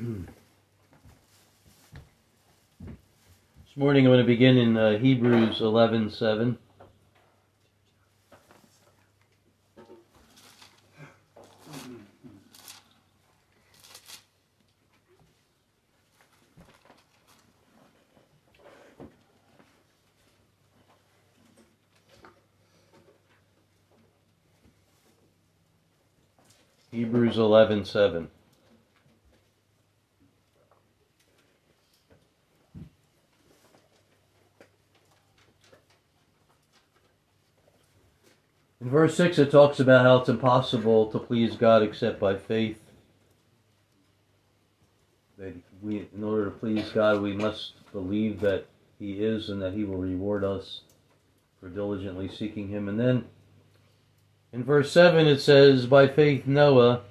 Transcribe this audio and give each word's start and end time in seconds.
This 3.66 3.76
morning 3.76 4.06
I'm 4.06 4.12
going 4.12 4.20
to 4.20 4.26
begin 4.26 4.56
in 4.56 4.76
uh, 4.76 4.98
Hebrews 4.98 5.60
11:7. 5.60 6.56
Hebrews 26.90 27.36
11:7. 27.36 28.28
In 38.80 38.88
verse 38.88 39.14
6, 39.16 39.38
it 39.38 39.50
talks 39.50 39.78
about 39.78 40.06
how 40.06 40.16
it's 40.16 40.30
impossible 40.30 41.10
to 41.10 41.18
please 41.18 41.54
God 41.54 41.82
except 41.82 42.18
by 42.18 42.36
faith. 42.36 42.80
That 45.36 45.54
we, 45.82 46.08
in 46.14 46.24
order 46.24 46.46
to 46.46 46.50
please 46.50 46.88
God, 46.88 47.20
we 47.20 47.34
must 47.34 47.74
believe 47.92 48.40
that 48.40 48.66
He 48.98 49.22
is 49.22 49.50
and 49.50 49.60
that 49.60 49.74
He 49.74 49.84
will 49.84 49.98
reward 49.98 50.44
us 50.44 50.80
for 51.60 51.68
diligently 51.68 52.28
seeking 52.28 52.68
Him. 52.68 52.88
And 52.88 52.98
then 52.98 53.26
in 54.50 54.64
verse 54.64 54.90
7, 54.90 55.26
it 55.26 55.40
says, 55.40 55.84
By 55.84 56.08
faith, 56.08 56.46
Noah, 56.46 57.02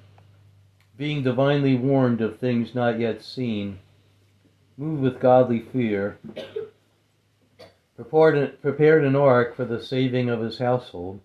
being 0.96 1.22
divinely 1.22 1.76
warned 1.76 2.20
of 2.20 2.40
things 2.40 2.74
not 2.74 2.98
yet 2.98 3.22
seen, 3.22 3.78
moved 4.76 5.02
with 5.02 5.20
godly 5.20 5.60
fear, 5.60 6.18
prepared, 7.94 8.60
prepared 8.60 9.04
an 9.04 9.14
ark 9.14 9.54
for 9.54 9.64
the 9.64 9.80
saving 9.80 10.28
of 10.28 10.40
his 10.40 10.58
household 10.58 11.20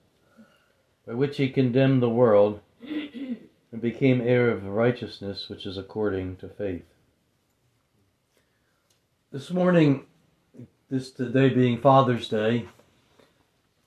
by 1.06 1.14
which 1.14 1.38
he 1.38 1.50
condemned 1.50 2.02
the 2.02 2.10
world 2.10 2.62
and 2.82 3.82
became 3.82 4.22
heir 4.22 4.50
of 4.50 4.66
righteousness 4.66 5.50
which 5.50 5.66
is 5.66 5.78
according 5.78 6.36
to 6.38 6.48
faith. 6.48 6.86
This 9.32 9.52
morning, 9.52 10.06
this 10.90 11.12
today 11.12 11.50
being 11.50 11.80
Father's 11.80 12.28
Day, 12.30 12.68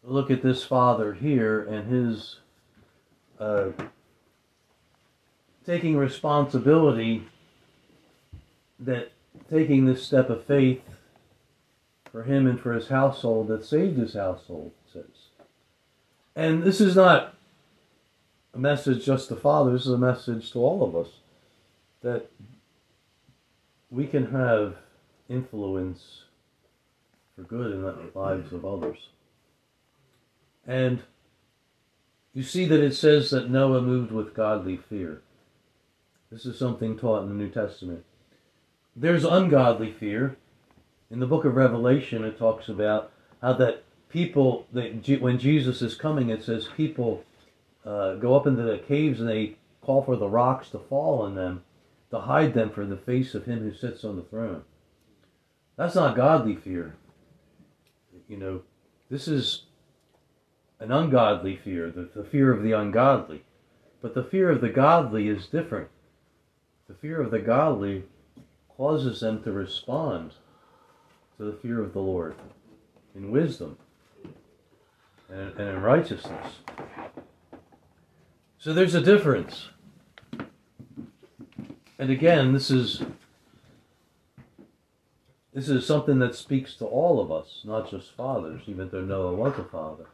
look 0.02 0.30
at 0.30 0.42
this 0.42 0.64
father 0.64 1.14
here 1.14 1.62
and 1.62 1.90
his 1.90 2.36
uh, 3.40 3.70
taking 5.64 5.96
responsibility 5.96 7.26
that 8.78 9.12
taking 9.50 9.86
this 9.86 10.04
step 10.04 10.30
of 10.30 10.44
faith 10.44 10.82
for 12.10 12.22
him 12.22 12.46
and 12.46 12.60
for 12.60 12.72
his 12.72 12.88
household 12.88 13.48
that 13.48 13.64
saved 13.64 13.98
his 13.98 14.14
household 14.14 14.72
and 16.38 16.62
this 16.62 16.80
is 16.80 16.94
not 16.94 17.34
a 18.54 18.58
message 18.58 19.04
just 19.04 19.26
to 19.28 19.34
Father, 19.34 19.72
this 19.72 19.86
is 19.86 19.92
a 19.92 19.98
message 19.98 20.52
to 20.52 20.60
all 20.60 20.84
of 20.84 20.94
us 20.94 21.14
that 22.02 22.30
we 23.90 24.06
can 24.06 24.30
have 24.30 24.76
influence 25.28 26.22
for 27.34 27.42
good 27.42 27.72
in 27.72 27.82
the 27.82 27.96
lives 28.14 28.52
of 28.52 28.64
others. 28.64 28.98
And 30.64 31.00
you 32.32 32.44
see 32.44 32.66
that 32.66 32.84
it 32.84 32.94
says 32.94 33.30
that 33.30 33.50
Noah 33.50 33.82
moved 33.82 34.12
with 34.12 34.32
godly 34.32 34.76
fear. 34.76 35.22
This 36.30 36.46
is 36.46 36.56
something 36.56 36.96
taught 36.96 37.24
in 37.24 37.30
the 37.30 37.34
New 37.34 37.50
Testament. 37.50 38.04
There's 38.94 39.24
ungodly 39.24 39.90
fear. 39.90 40.36
In 41.10 41.18
the 41.18 41.26
book 41.26 41.44
of 41.44 41.56
Revelation, 41.56 42.22
it 42.22 42.38
talks 42.38 42.68
about 42.68 43.10
how 43.42 43.54
that 43.54 43.82
people, 44.08 44.66
they, 44.72 44.90
when 45.20 45.38
Jesus 45.38 45.82
is 45.82 45.94
coming, 45.94 46.30
it 46.30 46.44
says 46.44 46.68
people 46.76 47.24
uh, 47.84 48.14
go 48.14 48.34
up 48.34 48.46
into 48.46 48.62
the 48.62 48.78
caves 48.78 49.20
and 49.20 49.28
they 49.28 49.56
call 49.82 50.02
for 50.02 50.16
the 50.16 50.28
rocks 50.28 50.70
to 50.70 50.78
fall 50.78 51.22
on 51.22 51.34
them 51.34 51.62
to 52.10 52.20
hide 52.20 52.54
them 52.54 52.70
from 52.70 52.90
the 52.90 52.96
face 52.96 53.34
of 53.34 53.44
him 53.44 53.60
who 53.60 53.74
sits 53.74 54.04
on 54.04 54.16
the 54.16 54.22
throne. 54.22 54.62
That's 55.76 55.94
not 55.94 56.16
godly 56.16 56.56
fear. 56.56 56.96
You 58.28 58.36
know, 58.36 58.62
this 59.10 59.28
is 59.28 59.64
an 60.80 60.92
ungodly 60.92 61.56
fear, 61.56 61.90
the, 61.90 62.08
the 62.14 62.24
fear 62.24 62.52
of 62.52 62.62
the 62.62 62.72
ungodly. 62.72 63.44
But 64.00 64.14
the 64.14 64.24
fear 64.24 64.50
of 64.50 64.60
the 64.60 64.68
godly 64.68 65.28
is 65.28 65.46
different. 65.46 65.88
The 66.88 66.94
fear 66.94 67.20
of 67.20 67.30
the 67.30 67.40
godly 67.40 68.04
causes 68.76 69.20
them 69.20 69.42
to 69.42 69.52
respond 69.52 70.32
to 71.36 71.44
the 71.44 71.58
fear 71.58 71.82
of 71.82 71.92
the 71.92 72.00
Lord 72.00 72.34
in 73.14 73.30
wisdom 73.30 73.76
and, 75.28 75.58
in 75.58 75.82
righteousness. 75.82 76.56
So 78.58 78.72
there's 78.72 78.94
a 78.94 79.00
difference. 79.00 79.68
And 81.98 82.10
again, 82.10 82.52
this 82.52 82.70
is 82.70 83.02
this 85.52 85.68
is 85.68 85.86
something 85.86 86.20
that 86.20 86.36
speaks 86.36 86.74
to 86.76 86.84
all 86.84 87.20
of 87.20 87.32
us, 87.32 87.62
not 87.64 87.90
just 87.90 88.14
fathers, 88.14 88.62
even 88.66 88.90
though 88.90 89.00
Noah 89.00 89.34
was 89.34 89.58
a 89.58 89.64
father. 89.64 90.06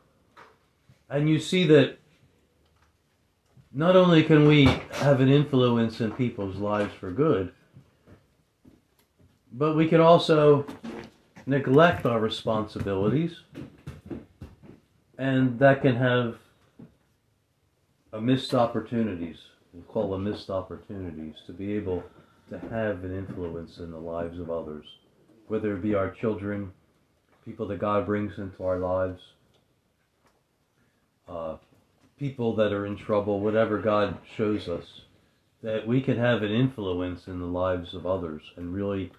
And 1.10 1.28
you 1.28 1.38
see 1.38 1.64
that 1.66 1.98
not 3.72 3.96
only 3.96 4.22
can 4.22 4.46
we 4.46 4.64
have 4.92 5.20
an 5.20 5.28
influence 5.28 6.00
in 6.00 6.12
people's 6.12 6.56
lives 6.56 6.94
for 6.94 7.10
good, 7.10 7.52
but 9.52 9.76
we 9.76 9.86
can 9.86 10.00
also 10.00 10.66
neglect 11.46 12.06
our 12.06 12.20
responsibilities 12.20 13.40
and 15.18 15.58
that 15.58 15.82
can 15.82 15.96
have 15.96 16.36
a 18.12 18.20
missed 18.20 18.54
opportunities. 18.54 19.38
We 19.72 19.82
call 19.82 20.10
them 20.10 20.24
missed 20.24 20.50
opportunities 20.50 21.34
to 21.46 21.52
be 21.52 21.74
able 21.74 22.02
to 22.50 22.58
have 22.58 23.04
an 23.04 23.16
influence 23.16 23.78
in 23.78 23.90
the 23.90 23.98
lives 23.98 24.38
of 24.38 24.50
others, 24.50 24.84
whether 25.48 25.74
it 25.74 25.82
be 25.82 25.94
our 25.94 26.10
children, 26.10 26.72
people 27.44 27.66
that 27.68 27.78
God 27.78 28.06
brings 28.06 28.38
into 28.38 28.64
our 28.64 28.78
lives, 28.78 29.20
uh, 31.28 31.56
people 32.18 32.54
that 32.56 32.72
are 32.72 32.86
in 32.86 32.96
trouble, 32.96 33.40
whatever 33.40 33.78
God 33.78 34.18
shows 34.36 34.68
us, 34.68 35.02
that 35.62 35.86
we 35.86 36.00
can 36.00 36.18
have 36.18 36.42
an 36.42 36.52
influence 36.52 37.26
in 37.26 37.40
the 37.40 37.46
lives 37.46 37.94
of 37.94 38.06
others 38.06 38.42
and 38.56 38.74
really 38.74 39.10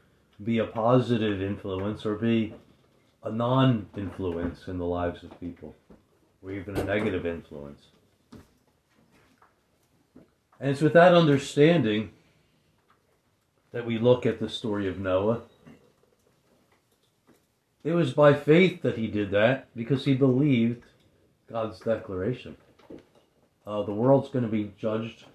be 0.43 0.59
a 0.59 0.65
positive 0.65 1.41
influence 1.41 2.05
or 2.05 2.15
be 2.15 2.53
a 3.25 3.31
non 3.31 3.87
influence 3.97 4.67
in 4.67 4.77
the 4.77 4.85
lives 4.85 5.23
of 5.23 5.37
people 5.39 5.75
or 6.41 6.51
even 6.51 6.77
a 6.77 6.83
negative 6.83 7.25
influence. 7.25 7.87
And 10.59 10.69
it's 10.71 10.81
with 10.81 10.93
that 10.93 11.13
understanding 11.13 12.11
that 13.71 13.85
we 13.85 13.97
look 13.97 14.25
at 14.25 14.39
the 14.39 14.47
story 14.47 14.87
of 14.87 14.99
Noah. 14.99 15.41
It 17.83 17.91
was 17.91 18.13
by 18.13 18.33
faith 18.33 18.81
that 18.83 18.97
he 18.97 19.07
did 19.07 19.31
that 19.31 19.67
because 19.75 20.05
he 20.05 20.13
believed 20.13 20.83
God's 21.51 21.79
declaration. 21.79 22.55
Uh, 23.67 23.83
the 23.83 23.91
world's 23.91 24.29
going 24.29 24.45
to 24.45 24.51
be 24.51 24.71
judged, 24.79 25.25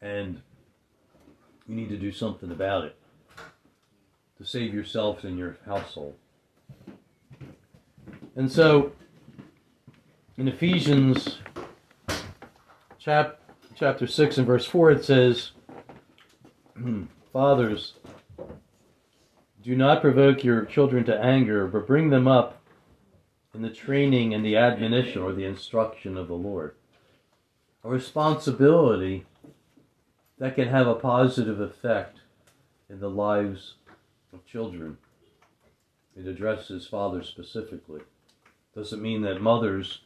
and 0.00 0.40
you 1.68 1.74
need 1.74 1.88
to 1.88 1.96
do 1.96 2.10
something 2.10 2.50
about 2.50 2.84
it 2.84 2.96
to 4.38 4.44
save 4.44 4.72
yourself 4.72 5.24
and 5.24 5.36
your 5.36 5.58
household. 5.66 6.14
And 8.36 8.50
so 8.50 8.92
in 10.36 10.48
Ephesians 10.48 11.38
chap, 12.98 13.40
chapter 13.74 14.06
6 14.06 14.38
and 14.38 14.46
verse 14.46 14.66
4, 14.66 14.92
it 14.92 15.04
says, 15.04 15.52
Fathers, 17.32 17.94
do 19.62 19.76
not 19.76 20.00
provoke 20.00 20.42
your 20.42 20.64
children 20.64 21.04
to 21.04 21.20
anger, 21.20 21.66
but 21.66 21.86
bring 21.86 22.10
them 22.10 22.26
up 22.26 22.60
in 23.54 23.62
the 23.62 23.70
training 23.70 24.32
and 24.32 24.44
the 24.44 24.56
admonition 24.56 25.22
or 25.22 25.32
the 25.32 25.44
instruction 25.44 26.16
of 26.16 26.28
the 26.28 26.34
Lord. 26.34 26.74
A 27.84 27.88
responsibility 27.88 29.26
that 30.38 30.54
can 30.54 30.68
have 30.68 30.86
a 30.86 30.94
positive 30.94 31.60
effect 31.60 32.18
in 32.88 33.00
the 33.00 33.10
lives 33.10 33.74
of 34.32 34.46
children. 34.46 34.98
It 36.16 36.26
addresses 36.26 36.86
fathers 36.86 37.28
specifically. 37.28 38.00
Doesn't 38.74 39.02
mean 39.02 39.22
that 39.22 39.42
mothers 39.42 40.00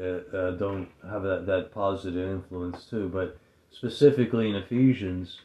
uh, 0.00 0.36
uh, 0.36 0.50
don't 0.52 0.88
have 1.08 1.22
that, 1.22 1.46
that 1.46 1.72
positive 1.72 2.30
influence 2.30 2.84
too. 2.84 3.08
But 3.08 3.38
specifically 3.70 4.48
in 4.48 4.56
Ephesians, 4.56 5.40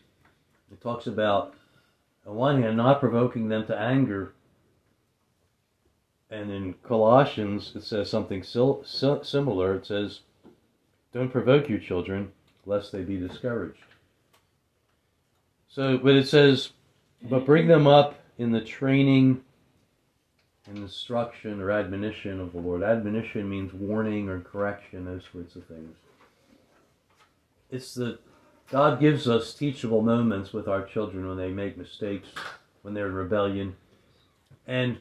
it 0.71 0.81
talks 0.81 1.07
about, 1.07 1.55
on 2.25 2.35
one 2.35 2.61
hand, 2.61 2.77
not 2.77 2.99
provoking 2.99 3.49
them 3.49 3.65
to 3.67 3.77
anger. 3.77 4.33
And 6.29 6.51
in 6.51 6.75
Colossians, 6.83 7.71
it 7.75 7.83
says 7.83 8.09
something 8.09 8.43
sil- 8.45 8.85
similar. 8.85 9.75
It 9.75 9.87
says, 9.87 10.19
Don't 11.11 11.31
provoke 11.31 11.69
your 11.69 11.79
children, 11.79 12.31
lest 12.65 12.91
they 12.91 13.01
be 13.01 13.17
discouraged. 13.17 13.79
So, 15.69 15.97
but 15.97 16.15
it 16.15 16.27
says, 16.27 16.71
but 17.21 17.45
bring 17.45 17.67
them 17.67 17.87
up 17.87 18.19
in 18.37 18.51
the 18.51 18.61
training 18.61 19.43
instruction 20.77 21.61
or 21.61 21.71
admonition 21.71 22.39
of 22.39 22.51
the 22.51 22.59
Lord. 22.59 22.83
Admonition 22.83 23.49
means 23.49 23.73
warning 23.73 24.29
or 24.29 24.39
correction, 24.39 25.05
those 25.05 25.23
sorts 25.31 25.55
of 25.55 25.65
things. 25.65 25.95
It's 27.71 27.93
that 27.95 28.19
God 28.69 28.99
gives 28.99 29.27
us 29.27 29.53
teachable 29.53 30.01
moments 30.01 30.53
with 30.53 30.67
our 30.67 30.83
children 30.83 31.27
when 31.27 31.37
they 31.37 31.49
make 31.49 31.77
mistakes, 31.77 32.29
when 32.81 32.93
they're 32.93 33.07
in 33.07 33.13
rebellion. 33.13 33.75
And 34.67 34.99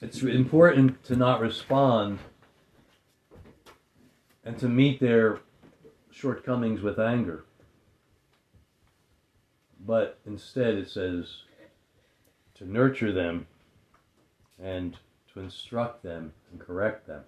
it's 0.00 0.22
important 0.22 1.02
to 1.04 1.16
not 1.16 1.40
respond 1.40 2.20
and 4.44 4.58
to 4.58 4.68
meet 4.68 5.00
their 5.00 5.40
shortcomings 6.10 6.82
with 6.82 6.98
anger. 6.98 7.44
But 9.84 10.18
instead, 10.24 10.74
it 10.74 10.88
says 10.88 11.42
to 12.54 12.64
nurture 12.64 13.12
them 13.12 13.46
and 14.60 14.96
to 15.32 15.40
instruct 15.40 16.02
them 16.02 16.32
and 16.50 16.60
correct 16.60 17.06
them. 17.06 17.22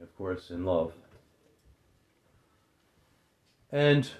Of 0.00 0.16
course, 0.16 0.50
in 0.50 0.64
love. 0.64 0.92
And 3.70 4.10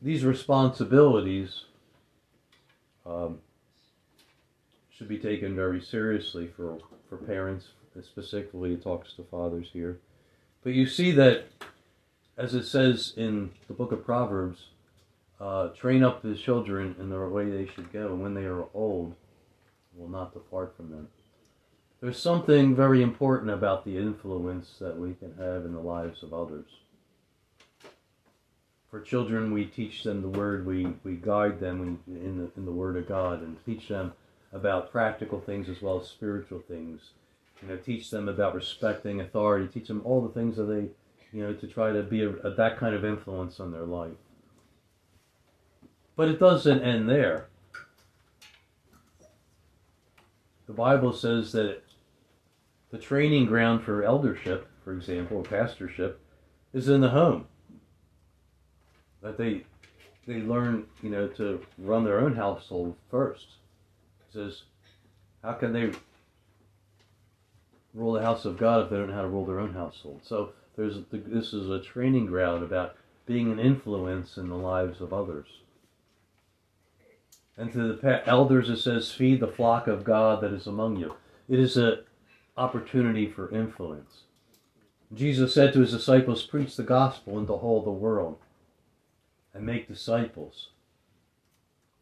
these 0.00 0.24
responsibilities 0.24 1.64
um, 3.06 3.38
should 4.90 5.08
be 5.08 5.18
taken 5.18 5.54
very 5.54 5.80
seriously 5.80 6.48
for, 6.56 6.78
for 7.08 7.16
parents. 7.16 7.68
Specifically, 8.02 8.72
it 8.72 8.82
talks 8.82 9.12
to 9.14 9.22
fathers 9.24 9.68
here. 9.72 9.98
But 10.64 10.72
you 10.72 10.86
see 10.86 11.12
that, 11.12 11.44
as 12.38 12.54
it 12.54 12.64
says 12.64 13.12
in 13.16 13.50
the 13.68 13.74
book 13.74 13.92
of 13.92 14.04
Proverbs, 14.04 14.68
uh, 15.38 15.68
train 15.68 16.02
up 16.02 16.22
the 16.22 16.34
children 16.34 16.96
in 16.98 17.10
the 17.10 17.18
way 17.18 17.50
they 17.50 17.66
should 17.66 17.92
go, 17.92 18.12
and 18.12 18.22
when 18.22 18.34
they 18.34 18.44
are 18.44 18.64
old, 18.72 19.14
will 19.96 20.08
not 20.08 20.32
depart 20.32 20.74
from 20.76 20.90
them. 20.90 21.08
There's 22.00 22.18
something 22.18 22.74
very 22.74 23.02
important 23.02 23.50
about 23.52 23.84
the 23.84 23.96
influence 23.96 24.74
that 24.80 24.98
we 24.98 25.14
can 25.14 25.34
have 25.38 25.64
in 25.64 25.72
the 25.72 25.80
lives 25.80 26.22
of 26.22 26.34
others. 26.34 26.66
For 28.90 29.00
children, 29.00 29.52
we 29.52 29.64
teach 29.64 30.02
them 30.02 30.20
the 30.20 30.28
Word, 30.28 30.66
we, 30.66 30.86
we 31.04 31.14
guide 31.14 31.60
them 31.60 32.00
in 32.08 32.38
the, 32.38 32.50
in 32.56 32.64
the 32.64 32.72
Word 32.72 32.96
of 32.96 33.08
God, 33.08 33.40
and 33.40 33.56
teach 33.64 33.88
them 33.88 34.12
about 34.52 34.92
practical 34.92 35.40
things 35.40 35.68
as 35.68 35.80
well 35.80 36.00
as 36.00 36.08
spiritual 36.08 36.60
things. 36.60 37.12
You 37.62 37.68
know, 37.68 37.76
teach 37.76 38.10
them 38.10 38.28
about 38.28 38.54
respecting 38.54 39.20
authority, 39.20 39.68
teach 39.68 39.88
them 39.88 40.02
all 40.04 40.20
the 40.20 40.34
things 40.34 40.56
that 40.56 40.64
they, 40.64 40.88
you 41.32 41.44
know, 41.44 41.54
to 41.54 41.66
try 41.66 41.92
to 41.92 42.02
be 42.02 42.24
a, 42.24 42.30
a, 42.30 42.50
that 42.54 42.78
kind 42.78 42.94
of 42.94 43.04
influence 43.04 43.60
on 43.60 43.70
their 43.70 43.86
life. 43.86 44.12
But 46.16 46.28
it 46.28 46.38
doesn't 46.40 46.82
end 46.82 47.08
there. 47.08 47.46
The 50.66 50.72
Bible 50.72 51.12
says 51.12 51.52
that 51.52 51.82
the 52.90 52.98
training 52.98 53.46
ground 53.46 53.82
for 53.82 54.04
eldership, 54.04 54.68
for 54.84 54.92
example, 54.92 55.38
or 55.38 55.42
pastorship, 55.42 56.20
is 56.72 56.88
in 56.88 57.00
the 57.00 57.10
home. 57.10 57.46
That 59.22 59.38
they 59.38 59.64
they 60.26 60.40
learn, 60.40 60.86
you 61.02 61.10
know, 61.10 61.26
to 61.28 61.64
run 61.78 62.04
their 62.04 62.20
own 62.20 62.36
household 62.36 62.96
first. 63.10 63.46
It 64.28 64.32
says, 64.32 64.62
how 65.42 65.54
can 65.54 65.72
they 65.72 65.90
rule 67.92 68.12
the 68.12 68.22
house 68.22 68.44
of 68.44 68.56
God 68.56 68.84
if 68.84 68.90
they 68.90 68.96
don't 68.96 69.08
know 69.08 69.16
how 69.16 69.22
to 69.22 69.28
rule 69.28 69.44
their 69.44 69.60
own 69.60 69.74
household? 69.74 70.20
So 70.22 70.52
there's 70.76 70.98
this 71.10 71.52
is 71.52 71.70
a 71.70 71.80
training 71.80 72.26
ground 72.26 72.62
about 72.62 72.96
being 73.26 73.50
an 73.50 73.58
influence 73.58 74.36
in 74.36 74.48
the 74.48 74.56
lives 74.56 75.00
of 75.00 75.12
others. 75.12 75.46
And 77.62 77.72
to 77.74 77.92
the 77.92 78.28
elders 78.28 78.68
it 78.68 78.78
says, 78.78 79.12
feed 79.12 79.38
the 79.38 79.46
flock 79.46 79.86
of 79.86 80.02
God 80.02 80.40
that 80.40 80.52
is 80.52 80.66
among 80.66 80.96
you. 80.96 81.14
It 81.48 81.60
is 81.60 81.76
an 81.76 82.00
opportunity 82.56 83.30
for 83.30 83.54
influence. 83.54 84.22
Jesus 85.14 85.54
said 85.54 85.72
to 85.72 85.78
his 85.78 85.92
disciples, 85.92 86.42
preach 86.42 86.74
the 86.74 86.82
gospel 86.82 87.38
into 87.38 87.52
all 87.52 87.80
the 87.80 87.92
world 87.92 88.38
and 89.54 89.64
make 89.64 89.86
disciples, 89.86 90.70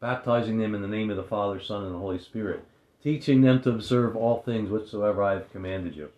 baptizing 0.00 0.56
them 0.56 0.74
in 0.74 0.80
the 0.80 0.88
name 0.88 1.10
of 1.10 1.18
the 1.18 1.22
Father, 1.22 1.60
Son, 1.60 1.84
and 1.84 1.94
the 1.94 1.98
Holy 1.98 2.18
Spirit, 2.18 2.64
teaching 3.02 3.42
them 3.42 3.60
to 3.60 3.68
observe 3.68 4.16
all 4.16 4.40
things 4.40 4.70
whatsoever 4.70 5.22
I 5.22 5.34
have 5.34 5.52
commanded 5.52 5.94
you. 5.94 6.08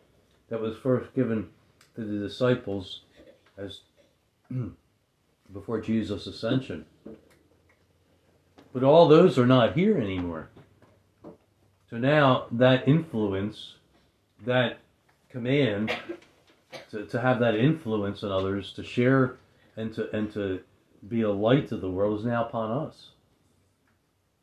That 0.50 0.60
was 0.60 0.76
first 0.76 1.16
given 1.16 1.48
to 1.96 2.04
the 2.04 2.24
disciples 2.28 3.00
as 3.58 3.80
before 5.52 5.80
Jesus' 5.80 6.28
ascension. 6.28 6.84
But 8.72 8.82
all 8.82 9.08
those 9.08 9.38
are 9.38 9.46
not 9.46 9.74
here 9.74 9.98
anymore. 9.98 10.48
So 11.90 11.98
now 11.98 12.46
that 12.52 12.88
influence, 12.88 13.74
that 14.46 14.78
command 15.28 15.94
to, 16.90 17.04
to 17.04 17.20
have 17.20 17.38
that 17.40 17.54
influence 17.54 18.22
on 18.22 18.32
others, 18.32 18.72
to 18.74 18.82
share 18.82 19.36
and 19.76 19.92
to 19.94 20.14
and 20.14 20.32
to 20.32 20.60
be 21.06 21.22
a 21.22 21.30
light 21.30 21.68
to 21.68 21.76
the 21.76 21.90
world 21.90 22.20
is 22.20 22.24
now 22.24 22.46
upon 22.46 22.70
us. 22.70 23.10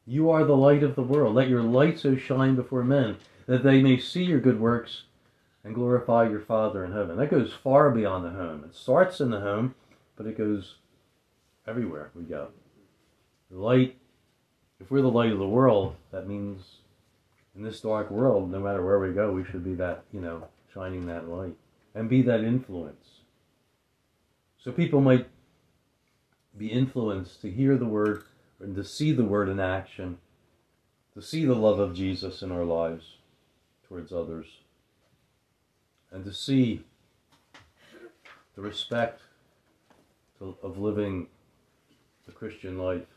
You 0.06 0.30
are 0.30 0.44
the 0.44 0.58
light 0.58 0.84
of 0.84 0.96
the 0.96 1.04
world. 1.04 1.36
Let 1.36 1.50
your 1.50 1.64
light 1.64 2.00
so 2.00 2.16
shine 2.16 2.56
before 2.56 2.84
men 2.84 3.18
that 3.46 3.64
they 3.64 3.82
may 3.82 3.98
see 3.98 4.24
your 4.24 4.40
good 4.40 4.60
works 4.60 5.04
and 5.64 5.76
glorify 5.76 6.28
your 6.30 6.40
Father 6.40 6.84
in 6.86 6.92
heaven. 6.92 7.18
That 7.18 7.32
goes 7.32 7.54
far 7.54 7.90
beyond 7.92 8.26
the 8.26 8.30
home. 8.32 8.64
It 8.64 8.76
starts 8.76 9.20
in 9.22 9.30
the 9.30 9.40
home, 9.40 9.76
but 10.16 10.26
it 10.26 10.38
goes 10.38 10.76
everywhere 11.68 12.12
we 12.16 12.24
go. 12.24 12.50
Light 13.52 13.98
if 14.80 14.90
we're 14.90 15.02
the 15.02 15.10
light 15.10 15.32
of 15.32 15.40
the 15.40 15.48
world, 15.48 15.96
that 16.12 16.28
means 16.28 16.64
in 17.56 17.64
this 17.64 17.82
dark 17.82 18.10
world, 18.10 18.52
no 18.52 18.60
matter 18.60 18.84
where 18.84 19.00
we 19.00 19.12
go, 19.12 19.32
we 19.32 19.44
should 19.44 19.64
be 19.64 19.76
that, 19.76 20.04
you 20.14 20.22
know, 20.22 20.48
shining 20.74 21.06
that 21.08 21.28
light 21.28 21.56
and 21.94 22.10
be 22.10 22.22
that 22.22 22.44
influence. 22.44 23.20
So 24.64 24.72
people 24.72 25.02
might 25.02 25.28
be 26.58 26.68
influenced 26.68 27.42
to 27.42 27.52
hear 27.52 27.78
the 27.78 27.86
word 27.86 28.24
and 28.60 28.76
to 28.76 28.84
see 28.84 29.12
the 29.12 29.24
word 29.24 29.50
in 29.50 29.60
action, 29.60 30.18
to 31.14 31.22
see 31.22 31.46
the 31.46 31.56
love 31.56 31.80
of 31.80 31.96
Jesus 31.96 32.42
in 32.42 32.52
our 32.52 32.66
lives 32.66 33.18
towards 33.88 34.12
others, 34.12 34.46
and 36.12 36.24
to 36.26 36.34
see 36.34 36.84
the 38.56 38.62
respect 38.62 39.22
of 40.42 40.78
living 40.78 41.28
the 42.26 42.32
Christian 42.32 42.78
life 42.78 43.08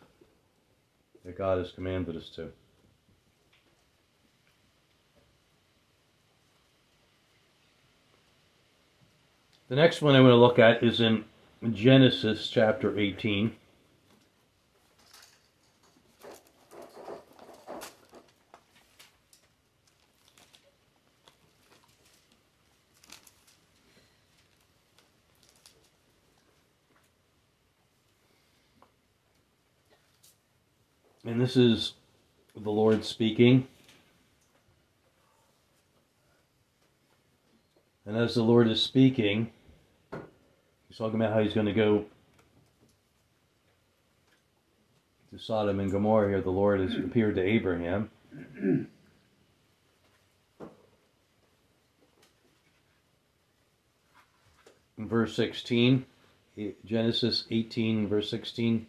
that 1.25 1.39
God 1.39 1.59
has 1.59 1.71
commanded 1.71 2.17
us 2.17 2.29
to. 2.31 2.51
The 9.69 9.77
next 9.77 10.03
one 10.03 10.15
I 10.15 10.21
want 10.21 10.33
to 10.33 10.37
look 10.37 10.59
at 10.59 10.83
is 10.83 11.01
in 11.01 11.25
Genesis 11.73 12.49
chapter 12.51 12.99
18. 12.99 13.57
And 31.25 31.41
this 31.41 31.57
is 31.57 31.93
the 32.57 32.71
Lord 32.71 33.05
speaking. 33.05 33.69
And 38.05 38.17
as 38.17 38.35
the 38.35 38.43
Lord 38.43 38.69
is 38.69 38.83
speaking, 38.83 39.53
he's 40.89 40.99
talking 40.99 41.21
about 41.21 41.33
how 41.33 41.41
he's 41.41 41.55
going 41.55 41.67
to 41.67 41.73
go 41.73 42.07
to 45.31 45.39
Sodom 45.39 45.79
and 45.79 45.93
Gomorrah 45.93 46.29
here. 46.29 46.41
The 46.41 46.51
Lord 46.51 46.81
has 46.81 46.97
appeared 46.97 47.37
to 47.37 47.43
Abraham. 47.43 48.11
In 48.59 48.89
verse 54.99 55.37
16, 55.37 56.05
Genesis 56.85 57.45
18, 57.51 58.09
verse 58.09 58.29
16. 58.29 58.87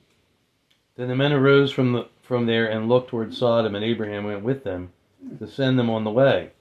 Then 0.95 1.07
the 1.07 1.15
men 1.15 1.31
arose 1.31 1.71
from 1.71 1.93
the 1.93 2.07
from 2.23 2.45
there 2.45 2.71
and 2.71 2.89
looked 2.89 3.09
toward 3.09 3.33
Sodom, 3.33 3.75
and 3.75 3.83
Abraham 3.83 4.23
went 4.23 4.43
with 4.43 4.63
them 4.63 4.91
to 5.39 5.47
send 5.47 5.77
them 5.77 5.89
on 5.89 6.05
the 6.05 6.11
way. 6.11 6.51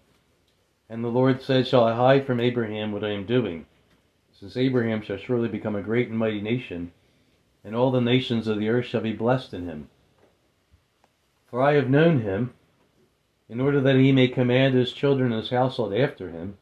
And 0.91 1.03
the 1.03 1.09
Lord 1.09 1.41
said, 1.41 1.67
Shall 1.67 1.85
I 1.85 1.95
hide 1.95 2.27
from 2.27 2.41
Abraham 2.41 2.93
what 2.93 3.05
I 3.05 3.11
am 3.11 3.25
doing? 3.25 3.67
Since 4.33 4.57
Abraham 4.57 5.01
shall 5.01 5.17
surely 5.17 5.49
become 5.49 5.77
a 5.77 5.83
great 5.83 6.09
and 6.09 6.19
mighty 6.19 6.41
nation, 6.41 6.93
and 7.65 7.77
all 7.77 7.93
the 7.93 8.01
nations 8.01 8.49
of 8.49 8.59
the 8.59 8.69
earth 8.69 8.87
shall 8.87 9.01
be 9.01 9.13
blessed 9.13 9.55
in 9.55 9.67
him. 9.67 9.89
For 11.47 11.63
I 11.63 11.75
have 11.75 11.89
known 11.89 12.21
him, 12.21 12.55
in 13.49 13.61
order 13.61 13.81
that 13.81 13.97
he 13.97 14.11
may 14.11 14.29
command 14.29 14.75
his 14.75 14.93
children 14.93 15.33
and 15.33 15.41
his 15.41 15.51
household 15.51 15.95
after 15.95 16.31
him, 16.31 16.59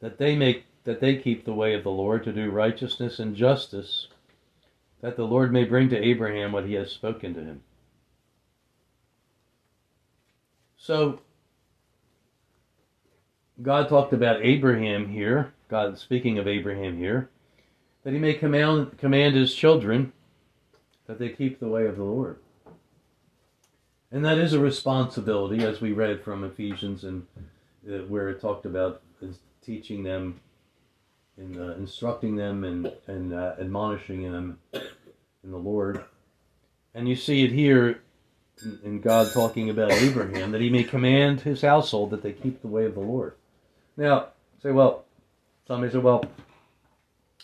that 0.00 0.18
they 0.18 0.36
make 0.36 0.64
that 0.84 1.00
they 1.00 1.16
keep 1.16 1.44
the 1.44 1.54
way 1.54 1.74
of 1.74 1.82
the 1.82 1.90
Lord 1.90 2.22
to 2.22 2.32
do 2.32 2.50
righteousness 2.50 3.18
and 3.18 3.34
justice 3.34 4.06
that 5.00 5.16
the 5.16 5.24
Lord 5.24 5.52
may 5.52 5.64
bring 5.64 5.88
to 5.90 5.98
Abraham 5.98 6.52
what 6.52 6.66
he 6.66 6.74
has 6.74 6.90
spoken 6.90 7.34
to 7.34 7.40
him. 7.40 7.62
So, 10.76 11.20
God 13.60 13.88
talked 13.88 14.12
about 14.12 14.44
Abraham 14.44 15.08
here, 15.08 15.52
God 15.68 15.98
speaking 15.98 16.38
of 16.38 16.46
Abraham 16.46 16.98
here, 16.98 17.30
that 18.04 18.12
he 18.12 18.18
may 18.18 18.34
command, 18.34 18.98
command 18.98 19.34
his 19.34 19.54
children 19.54 20.12
that 21.06 21.18
they 21.18 21.30
keep 21.30 21.58
the 21.58 21.68
way 21.68 21.86
of 21.86 21.96
the 21.96 22.04
Lord. 22.04 22.38
And 24.12 24.24
that 24.24 24.38
is 24.38 24.52
a 24.52 24.60
responsibility, 24.60 25.64
as 25.64 25.80
we 25.80 25.92
read 25.92 26.22
from 26.22 26.44
Ephesians, 26.44 27.04
and 27.04 27.26
uh, 27.88 27.98
where 28.08 28.28
it 28.28 28.40
talked 28.40 28.66
about 28.66 29.02
teaching 29.64 30.04
them, 30.04 30.40
and 31.36 31.58
uh, 31.58 31.74
instructing 31.74 32.36
them, 32.36 32.64
and 32.64 32.92
and 33.06 33.32
uh, 33.32 33.54
admonishing 33.60 34.30
them 34.30 34.58
in 34.72 35.50
the 35.50 35.56
Lord. 35.56 36.04
And 36.94 37.08
you 37.08 37.16
see 37.16 37.44
it 37.44 37.52
here 37.52 38.00
in, 38.62 38.78
in 38.84 39.00
God 39.00 39.32
talking 39.32 39.68
about 39.70 39.92
Abraham 39.92 40.52
that 40.52 40.60
he 40.60 40.70
may 40.70 40.84
command 40.84 41.42
his 41.42 41.62
household 41.62 42.10
that 42.10 42.22
they 42.22 42.32
keep 42.32 42.62
the 42.62 42.68
way 42.68 42.84
of 42.84 42.94
the 42.94 43.00
Lord. 43.00 43.34
Now, 43.96 44.28
say, 44.62 44.70
well, 44.70 45.04
somebody 45.66 45.92
say, 45.92 45.98
well, 45.98 46.24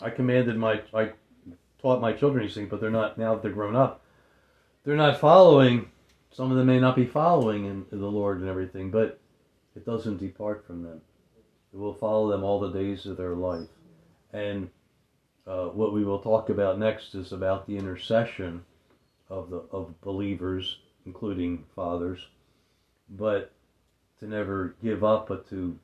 I 0.00 0.10
commanded 0.10 0.56
my, 0.56 0.80
I 0.94 1.12
taught 1.80 2.00
my 2.00 2.12
children 2.12 2.44
these 2.44 2.54
things, 2.54 2.70
but 2.70 2.80
they're 2.80 2.90
not 2.90 3.18
now 3.18 3.34
that 3.34 3.42
they're 3.42 3.52
grown 3.52 3.76
up. 3.76 4.02
They're 4.84 4.96
not 4.96 5.20
following 5.20 5.90
some 6.32 6.50
of 6.50 6.56
them 6.56 6.66
may 6.66 6.80
not 6.80 6.96
be 6.96 7.04
following 7.04 7.66
in, 7.66 7.84
in 7.92 8.00
the 8.00 8.06
Lord 8.06 8.40
and 8.40 8.48
everything, 8.48 8.90
but 8.90 9.20
it 9.76 9.84
doesn't 9.84 10.16
depart 10.16 10.66
from 10.66 10.82
them. 10.82 11.02
It 11.72 11.76
will 11.76 11.94
follow 11.94 12.30
them 12.30 12.42
all 12.42 12.58
the 12.58 12.72
days 12.72 13.06
of 13.06 13.16
their 13.16 13.34
life. 13.34 13.68
And 14.32 14.70
uh, 15.46 15.66
what 15.66 15.92
we 15.92 16.04
will 16.04 16.20
talk 16.20 16.48
about 16.48 16.78
next 16.78 17.14
is 17.14 17.32
about 17.32 17.66
the 17.66 17.76
intercession 17.76 18.64
of 19.28 19.50
the 19.50 19.64
of 19.72 20.00
believers, 20.00 20.78
including 21.06 21.64
fathers, 21.74 22.20
but 23.10 23.52
to 24.20 24.26
never 24.26 24.74
give 24.82 25.02
up, 25.04 25.28
but 25.28 25.48
to 25.50 25.78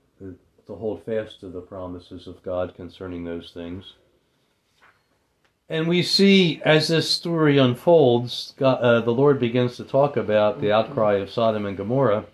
to 0.69 0.75
hold 0.75 1.03
fast 1.05 1.41
to 1.41 1.49
the 1.49 1.63
promises 1.63 2.27
of 2.27 2.43
God 2.43 2.75
concerning 2.77 3.25
those 3.25 3.51
things. 3.53 3.95
And 5.71 5.89
we 5.89 6.03
see 6.03 6.61
as 6.65 6.89
this 6.89 7.11
story 7.11 7.59
unfolds, 7.59 8.55
God, 8.59 8.81
uh, 8.81 9.01
the 9.01 9.11
Lord 9.11 9.41
begins 9.41 9.77
to 9.79 9.85
talk 9.85 10.17
about 10.17 10.61
the 10.61 10.73
outcry 10.73 11.15
of 11.15 11.31
Sodom 11.31 11.67
and 11.67 11.77
Gomorrah. 11.77 12.27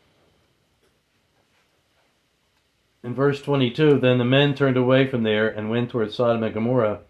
In 3.04 3.14
verse 3.14 3.40
22, 3.42 4.00
then 4.00 4.18
the 4.18 4.24
men 4.24 4.54
turned 4.54 4.78
away 4.78 5.06
from 5.06 5.22
there 5.22 5.46
and 5.48 5.70
went 5.70 5.90
toward 5.90 6.10
Sodom 6.10 6.42
and 6.42 6.54
Gomorrah, 6.54 7.00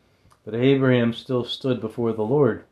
but 0.44 0.54
Abraham 0.54 1.14
still 1.14 1.44
stood 1.44 1.80
before 1.80 2.12
the 2.12 2.24
Lord. 2.24 2.64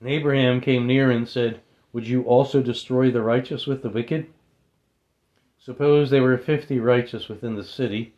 And 0.00 0.08
Abraham 0.08 0.62
came 0.62 0.86
near 0.86 1.10
and 1.10 1.28
said, 1.28 1.60
Would 1.92 2.08
you 2.08 2.22
also 2.22 2.62
destroy 2.62 3.10
the 3.10 3.20
righteous 3.20 3.66
with 3.66 3.82
the 3.82 3.90
wicked? 3.90 4.26
Suppose 5.58 6.08
there 6.08 6.22
were 6.22 6.38
fifty 6.38 6.80
righteous 6.80 7.28
within 7.28 7.54
the 7.54 7.62
city. 7.62 8.14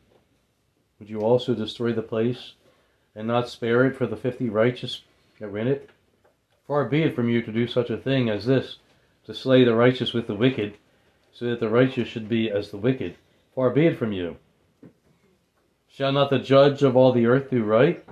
Would 1.01 1.11
you 1.11 1.21
also 1.21 1.53
destroy 1.53 1.93
the 1.93 2.01
place? 2.01 2.55
and 3.15 3.27
not 3.27 3.49
spare 3.49 3.85
it 3.85 3.97
for 3.97 4.07
the 4.07 4.17
fifty 4.17 4.49
righteous 4.49 5.03
that 5.39 5.51
were 5.51 5.59
in 5.59 5.69
it? 5.69 5.91
Far 6.67 6.85
be 6.87 7.03
it 7.03 7.15
from 7.15 7.29
you 7.29 7.43
to 7.43 7.53
do 7.53 7.67
such 7.67 7.91
a 7.91 7.97
thing 7.97 8.31
as 8.31 8.47
this, 8.47 8.77
to 9.27 9.35
slay 9.35 9.65
the 9.65 9.75
righteous 9.75 10.13
with 10.13 10.27
the 10.27 10.35
wicked, 10.35 10.75
so 11.33 11.47
that 11.47 11.61
the 11.61 11.69
righteous 11.69 12.09
should 12.09 12.29
be 12.29 12.51
as 12.51 12.71
the 12.71 12.77
wicked. 12.77 13.17
Far 13.55 13.71
be 13.71 13.87
it 13.87 13.99
from 13.99 14.13
you. 14.13 14.37
Shall 15.89 16.13
not 16.13 16.31
the 16.31 16.39
judge 16.39 16.83
of 16.83 16.97
all 16.97 17.13
the 17.13 17.27
earth 17.27 17.51
do 17.51 17.65
right? 17.65 18.05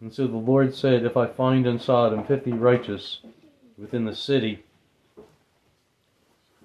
And 0.00 0.12
so 0.12 0.26
the 0.26 0.36
Lord 0.36 0.74
said, 0.74 1.04
If 1.04 1.16
I 1.16 1.26
find 1.26 1.66
in 1.66 1.78
Sodom 1.78 2.24
fifty 2.24 2.52
righteous 2.52 3.20
within 3.76 4.04
the 4.04 4.14
city, 4.14 4.64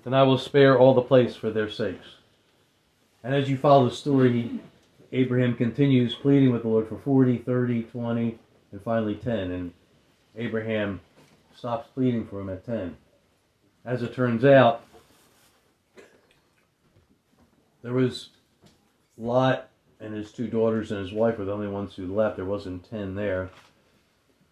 then 0.04 0.14
I 0.14 0.24
will 0.24 0.38
spare 0.38 0.78
all 0.78 0.94
the 0.94 1.02
place 1.02 1.36
for 1.36 1.50
their 1.50 1.70
sakes. 1.70 2.08
And 3.24 3.36
as 3.36 3.50
you 3.50 3.58
follow 3.58 3.90
the 3.90 3.96
story, 3.96 4.60
Abraham 5.12 5.56
continues 5.56 6.16
pleading 6.16 6.52
with 6.52 6.62
the 6.62 6.70
Lord 6.70 6.88
for 6.88 6.98
40, 6.98 7.40
30, 7.40 7.84
20, 7.84 8.40
and 8.72 8.82
finally 8.82 9.16
10. 9.16 9.52
And 9.52 9.74
Abraham 10.38 11.02
stops 11.54 11.90
pleading 11.94 12.28
for 12.28 12.40
him 12.40 12.50
at 12.50 12.66
10. 12.66 12.96
As 13.86 14.04
it 14.04 14.14
turns 14.14 14.46
out, 14.46 14.84
there 17.82 17.94
was 17.94 18.30
Lot 19.18 19.70
and 20.00 20.14
his 20.14 20.32
two 20.32 20.48
daughters 20.48 20.92
and 20.92 21.02
his 21.02 21.14
wife 21.14 21.38
were 21.38 21.46
the 21.46 21.54
only 21.54 21.68
ones 21.68 21.96
who 21.96 22.14
left. 22.14 22.38
There 22.38 22.46
wasn't 22.46 22.90
10 22.90 23.16
there. 23.16 23.50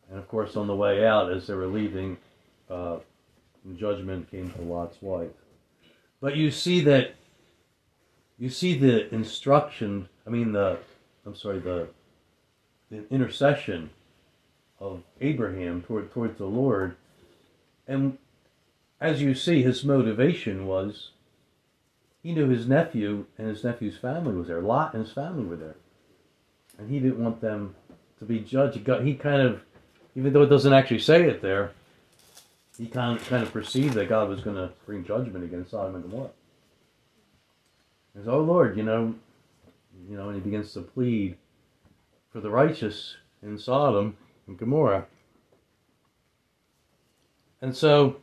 And 0.09 0.19
of 0.19 0.27
course, 0.27 0.55
on 0.55 0.67
the 0.67 0.75
way 0.75 1.05
out, 1.05 1.31
as 1.31 1.47
they 1.47 1.53
were 1.53 1.67
leaving, 1.67 2.17
uh, 2.69 2.97
judgment 3.75 4.29
came 4.31 4.49
to 4.51 4.61
Lot's 4.61 5.01
wife. 5.01 5.31
But 6.21 6.35
you 6.35 6.51
see 6.51 6.81
that 6.81 7.15
you 8.39 8.49
see 8.49 8.77
the 8.77 9.13
instruction 9.13 10.09
I 10.25 10.29
mean 10.29 10.51
the 10.51 10.77
I'm 11.25 11.35
sorry 11.35 11.59
the 11.59 11.89
the 12.89 13.03
intercession 13.11 13.89
of 14.79 15.03
Abraham 15.19 15.81
toward 15.81 16.11
towards 16.11 16.37
the 16.37 16.45
Lord, 16.45 16.95
and 17.87 18.17
as 18.99 19.21
you 19.21 19.35
see, 19.35 19.61
his 19.61 19.83
motivation 19.83 20.65
was 20.65 21.11
he 22.27 22.33
knew 22.33 22.49
his 22.49 22.67
nephew 22.67 23.25
and 23.37 23.47
his 23.47 23.63
nephew's 23.63 23.95
family 23.95 24.35
was 24.35 24.49
there. 24.49 24.59
Lot 24.59 24.93
and 24.93 25.05
his 25.05 25.13
family 25.13 25.45
were 25.45 25.55
there, 25.55 25.77
and 26.77 26.91
he 26.91 26.99
didn't 26.99 27.23
want 27.23 27.39
them 27.39 27.73
to 28.19 28.25
be 28.25 28.41
judged. 28.41 28.75
He, 28.75 29.03
he 29.05 29.13
kind 29.13 29.41
of, 29.41 29.61
even 30.13 30.33
though 30.33 30.41
it 30.41 30.49
doesn't 30.49 30.73
actually 30.73 30.99
say 30.99 31.23
it 31.23 31.41
there, 31.41 31.71
he 32.77 32.87
kind 32.87 33.17
of 33.17 33.25
kind 33.29 33.43
of 33.43 33.53
perceived 33.53 33.93
that 33.93 34.09
God 34.09 34.27
was 34.27 34.41
going 34.41 34.57
to 34.57 34.73
bring 34.85 35.05
judgment 35.05 35.45
against 35.45 35.71
Sodom 35.71 35.95
and 35.95 36.03
Gomorrah. 36.03 36.31
He 38.13 38.19
says, 38.19 38.27
"Oh 38.27 38.41
Lord, 38.41 38.75
you 38.75 38.83
know, 38.83 39.15
you 40.09 40.17
know, 40.17 40.27
and 40.27 40.35
he 40.35 40.41
begins 40.41 40.73
to 40.73 40.81
plead 40.81 41.37
for 42.33 42.41
the 42.41 42.49
righteous 42.49 43.15
in 43.41 43.57
Sodom 43.57 44.17
and 44.47 44.57
Gomorrah. 44.57 45.05
And 47.61 47.73
so, 47.73 48.17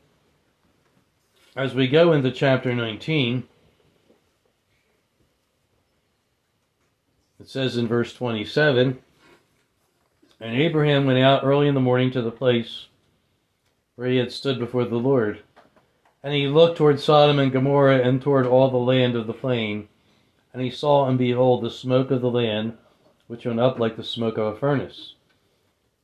as 1.56 1.74
we 1.74 1.88
go 1.88 2.12
into 2.12 2.30
chapter 2.30 2.74
19, 2.74 3.48
it 7.44 7.50
says 7.50 7.76
in 7.76 7.86
verse 7.86 8.14
27 8.14 8.98
And 10.40 10.56
Abraham 10.56 11.04
went 11.04 11.18
out 11.18 11.44
early 11.44 11.68
in 11.68 11.74
the 11.74 11.80
morning 11.80 12.10
to 12.12 12.22
the 12.22 12.30
place 12.30 12.86
where 13.96 14.08
he 14.08 14.16
had 14.16 14.32
stood 14.32 14.58
before 14.58 14.86
the 14.86 14.96
Lord. 14.96 15.42
And 16.22 16.32
he 16.32 16.46
looked 16.46 16.78
toward 16.78 17.00
Sodom 17.00 17.38
and 17.38 17.52
Gomorrah 17.52 18.00
and 18.00 18.22
toward 18.22 18.46
all 18.46 18.70
the 18.70 18.78
land 18.78 19.14
of 19.14 19.26
the 19.26 19.34
plain 19.34 19.88
and 20.54 20.62
he 20.62 20.70
saw, 20.70 21.06
and 21.06 21.18
behold, 21.18 21.62
the 21.62 21.70
smoke 21.70 22.12
of 22.12 22.22
the 22.22 22.30
land, 22.30 22.78
which 23.26 23.44
went 23.44 23.60
up 23.60 23.78
like 23.78 23.96
the 23.96 24.04
smoke 24.04 24.38
of 24.38 24.54
a 24.54 24.56
furnace. 24.56 25.16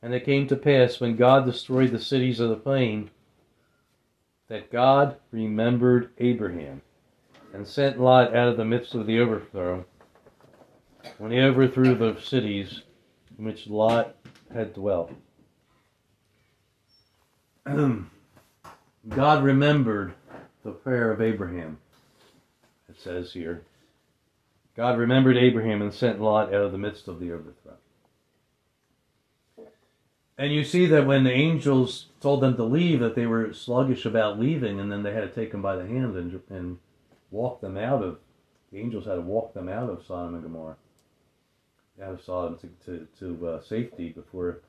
And 0.01 0.13
it 0.13 0.25
came 0.25 0.45
to 0.47 0.55
pass, 0.55 0.99
when 0.99 1.15
God 1.15 1.45
destroyed 1.45 1.91
the 1.91 1.99
cities 1.99 2.39
of 2.39 2.49
the 2.49 2.55
plain, 2.57 3.09
that 4.49 4.69
God 4.69 5.15
remembered 5.31 6.11
Abraham, 6.19 6.81
and 7.51 7.65
sent 7.65 7.99
Lot 7.99 8.35
out 8.35 8.49
of 8.49 8.57
the 8.57 8.65
midst 8.65 8.93
of 8.93 9.07
the 9.07 9.19
overthrow, 9.19 9.85
when 11.17 11.31
he 11.31 11.39
overthrew 11.39 11.95
the 11.95 12.19
cities 12.19 12.81
in 13.37 13.45
which 13.45 13.67
Lot 13.67 14.15
had 14.53 14.73
dwelt. 14.73 15.11
God 17.65 19.43
remembered 19.43 20.13
the 20.63 20.71
prayer 20.71 21.11
of 21.11 21.21
Abraham, 21.21 21.79
it 22.89 22.99
says 22.99 23.33
here. 23.33 23.63
God 24.75 24.97
remembered 24.97 25.37
Abraham 25.37 25.81
and 25.81 25.93
sent 25.93 26.21
Lot 26.21 26.49
out 26.49 26.65
of 26.65 26.71
the 26.71 26.77
midst 26.77 27.07
of 27.07 27.19
the 27.19 27.31
overthrow. 27.31 27.75
And 30.37 30.51
you 30.51 30.63
see 30.63 30.87
that 30.87 31.05
when 31.05 31.23
the 31.23 31.31
angels 31.31 32.07
told 32.19 32.41
them 32.41 32.55
to 32.55 32.63
leave, 32.63 32.99
that 32.99 33.13
they 33.15 33.27
were 33.27 33.53
sluggish 33.53 34.05
about 34.05 34.39
leaving, 34.39 34.79
and 34.79 34.91
then 34.91 35.03
they 35.03 35.13
had 35.13 35.21
to 35.21 35.27
take 35.27 35.51
them 35.51 35.61
by 35.61 35.75
the 35.75 35.85
hand 35.85 36.15
and, 36.15 36.41
and 36.49 36.79
walk 37.29 37.61
them 37.61 37.77
out 37.77 38.01
of. 38.01 38.17
The 38.71 38.79
angels 38.79 39.05
had 39.05 39.15
to 39.15 39.21
walk 39.21 39.53
them 39.53 39.69
out 39.69 39.89
of 39.89 40.03
Sodom 40.03 40.33
and 40.33 40.41
Gomorrah, 40.41 40.77
out 42.01 42.13
of 42.13 42.23
Sodom 42.23 42.57
to 42.59 42.67
to, 42.85 43.07
to 43.19 43.47
uh, 43.47 43.61
safety 43.61 44.09
before. 44.09 44.61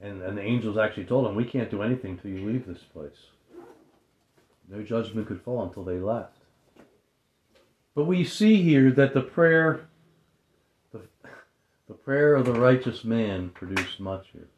And 0.00 0.22
and 0.22 0.38
the 0.38 0.42
angels 0.42 0.78
actually 0.78 1.04
told 1.04 1.26
them, 1.26 1.34
"We 1.34 1.44
can't 1.44 1.70
do 1.70 1.82
anything 1.82 2.18
till 2.18 2.30
you 2.30 2.46
leave 2.46 2.66
this 2.66 2.82
place. 2.92 3.26
No 4.68 4.82
judgment 4.82 5.26
could 5.26 5.42
fall 5.42 5.62
until 5.62 5.84
they 5.84 5.98
left." 5.98 6.36
But 7.94 8.04
we 8.04 8.24
see 8.24 8.62
here 8.62 8.90
that 8.92 9.14
the 9.14 9.20
prayer, 9.20 9.88
the, 10.92 11.00
the 11.88 11.94
prayer 11.94 12.34
of 12.34 12.46
the 12.46 12.52
righteous 12.52 13.04
man 13.04 13.50
produced 13.50 14.00
much 14.00 14.28
here. 14.32 14.48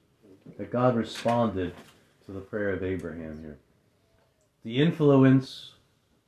That 0.59 0.71
God 0.71 0.97
responded 0.97 1.75
to 2.27 2.33
the 2.33 2.41
prayer 2.41 2.71
of 2.71 2.83
Abraham 2.85 3.41
here. 3.41 3.59
The 4.65 4.81
influence 4.81 5.73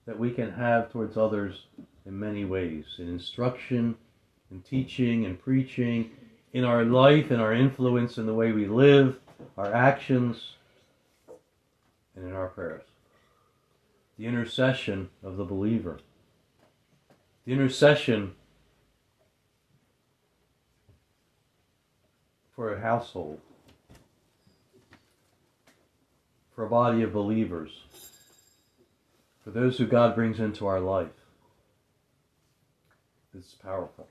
that 0.07 0.19
we 0.19 0.31
can 0.31 0.53
have 0.53 0.91
towards 0.91 1.17
others 1.17 1.67
in 2.07 2.19
many 2.19 2.45
ways 2.45 2.85
in 2.99 3.09
instruction, 3.09 3.97
in 4.55 4.61
teaching, 4.63 5.27
and 5.27 5.39
preaching, 5.39 6.13
in 6.53 6.63
our 6.63 6.85
life, 6.85 7.33
in 7.33 7.41
our 7.41 7.53
influence, 7.53 8.19
in 8.19 8.27
the 8.27 8.33
way 8.33 8.53
we 8.53 8.67
live, 8.67 9.19
our 9.59 9.75
actions, 9.75 10.55
and 12.15 12.25
in 12.25 12.33
our 12.33 12.47
prayers. 12.47 12.85
The 14.17 14.27
intercession 14.27 15.11
of 15.25 15.37
the 15.37 15.45
believer. 15.45 15.99
The 17.45 17.53
intercession 17.53 18.37
for 22.55 22.73
a 22.73 22.81
household, 22.81 23.41
for 26.55 26.65
a 26.65 26.69
body 26.69 27.03
of 27.03 27.13
believers, 27.13 27.83
for 29.43 29.51
those 29.51 29.79
who 29.79 29.87
God 29.87 30.15
brings 30.15 30.39
into 30.39 30.69
our 30.69 30.79
life. 30.79 31.09
This 33.35 33.47
is 33.47 33.55
powerful. 33.55 34.07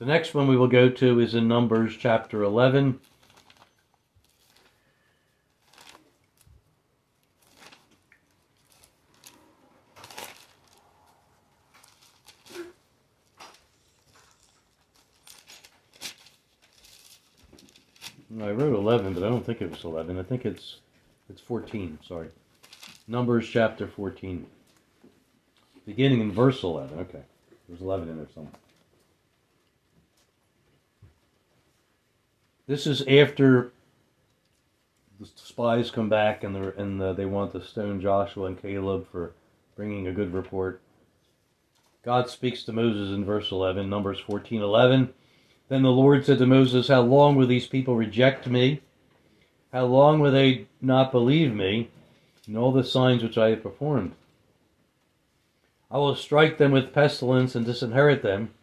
The 0.00 0.06
next 0.06 0.32
one 0.32 0.48
we 0.48 0.56
will 0.56 0.66
go 0.66 0.88
to 0.88 1.20
is 1.20 1.34
in 1.34 1.46
Numbers 1.46 1.94
chapter 1.94 2.42
11. 2.42 2.98
I 18.40 18.52
wrote 18.52 18.74
11, 18.74 19.12
but 19.12 19.22
I 19.22 19.28
don't 19.28 19.44
think 19.44 19.60
it 19.60 19.70
was 19.70 19.84
11. 19.84 20.18
I 20.18 20.22
think 20.22 20.46
it's 20.46 20.76
it's 21.28 21.42
14, 21.42 21.98
sorry. 22.08 22.30
Numbers 23.06 23.46
chapter 23.46 23.86
14. 23.86 24.46
Beginning 25.84 26.22
in 26.22 26.32
verse 26.32 26.62
11. 26.62 27.00
Okay. 27.00 27.20
There's 27.68 27.82
11 27.82 28.08
in 28.08 28.16
there 28.16 28.28
somewhere. 28.34 28.54
This 32.70 32.86
is 32.86 33.02
after 33.08 33.72
the 35.18 35.26
spies 35.34 35.90
come 35.90 36.08
back 36.08 36.44
and, 36.44 36.56
and 36.56 37.00
the, 37.00 37.12
they 37.12 37.24
want 37.24 37.50
to 37.50 37.64
stone 37.64 38.00
Joshua 38.00 38.46
and 38.46 38.62
Caleb 38.62 39.08
for 39.10 39.32
bringing 39.74 40.06
a 40.06 40.12
good 40.12 40.32
report. 40.32 40.80
God 42.04 42.30
speaks 42.30 42.62
to 42.62 42.72
Moses 42.72 43.12
in 43.12 43.24
verse 43.24 43.50
11, 43.50 43.90
Numbers 43.90 44.20
14 44.20 44.62
11. 44.62 45.12
Then 45.68 45.82
the 45.82 45.88
Lord 45.88 46.24
said 46.24 46.38
to 46.38 46.46
Moses, 46.46 46.86
How 46.86 47.00
long 47.00 47.34
will 47.34 47.48
these 47.48 47.66
people 47.66 47.96
reject 47.96 48.46
me? 48.46 48.82
How 49.72 49.86
long 49.86 50.20
will 50.20 50.30
they 50.30 50.68
not 50.80 51.10
believe 51.10 51.52
me 51.52 51.90
in 52.46 52.56
all 52.56 52.70
the 52.70 52.84
signs 52.84 53.24
which 53.24 53.36
I 53.36 53.48
have 53.48 53.64
performed? 53.64 54.12
I 55.90 55.98
will 55.98 56.14
strike 56.14 56.58
them 56.58 56.70
with 56.70 56.94
pestilence 56.94 57.56
and 57.56 57.66
disinherit 57.66 58.22
them, 58.22 58.54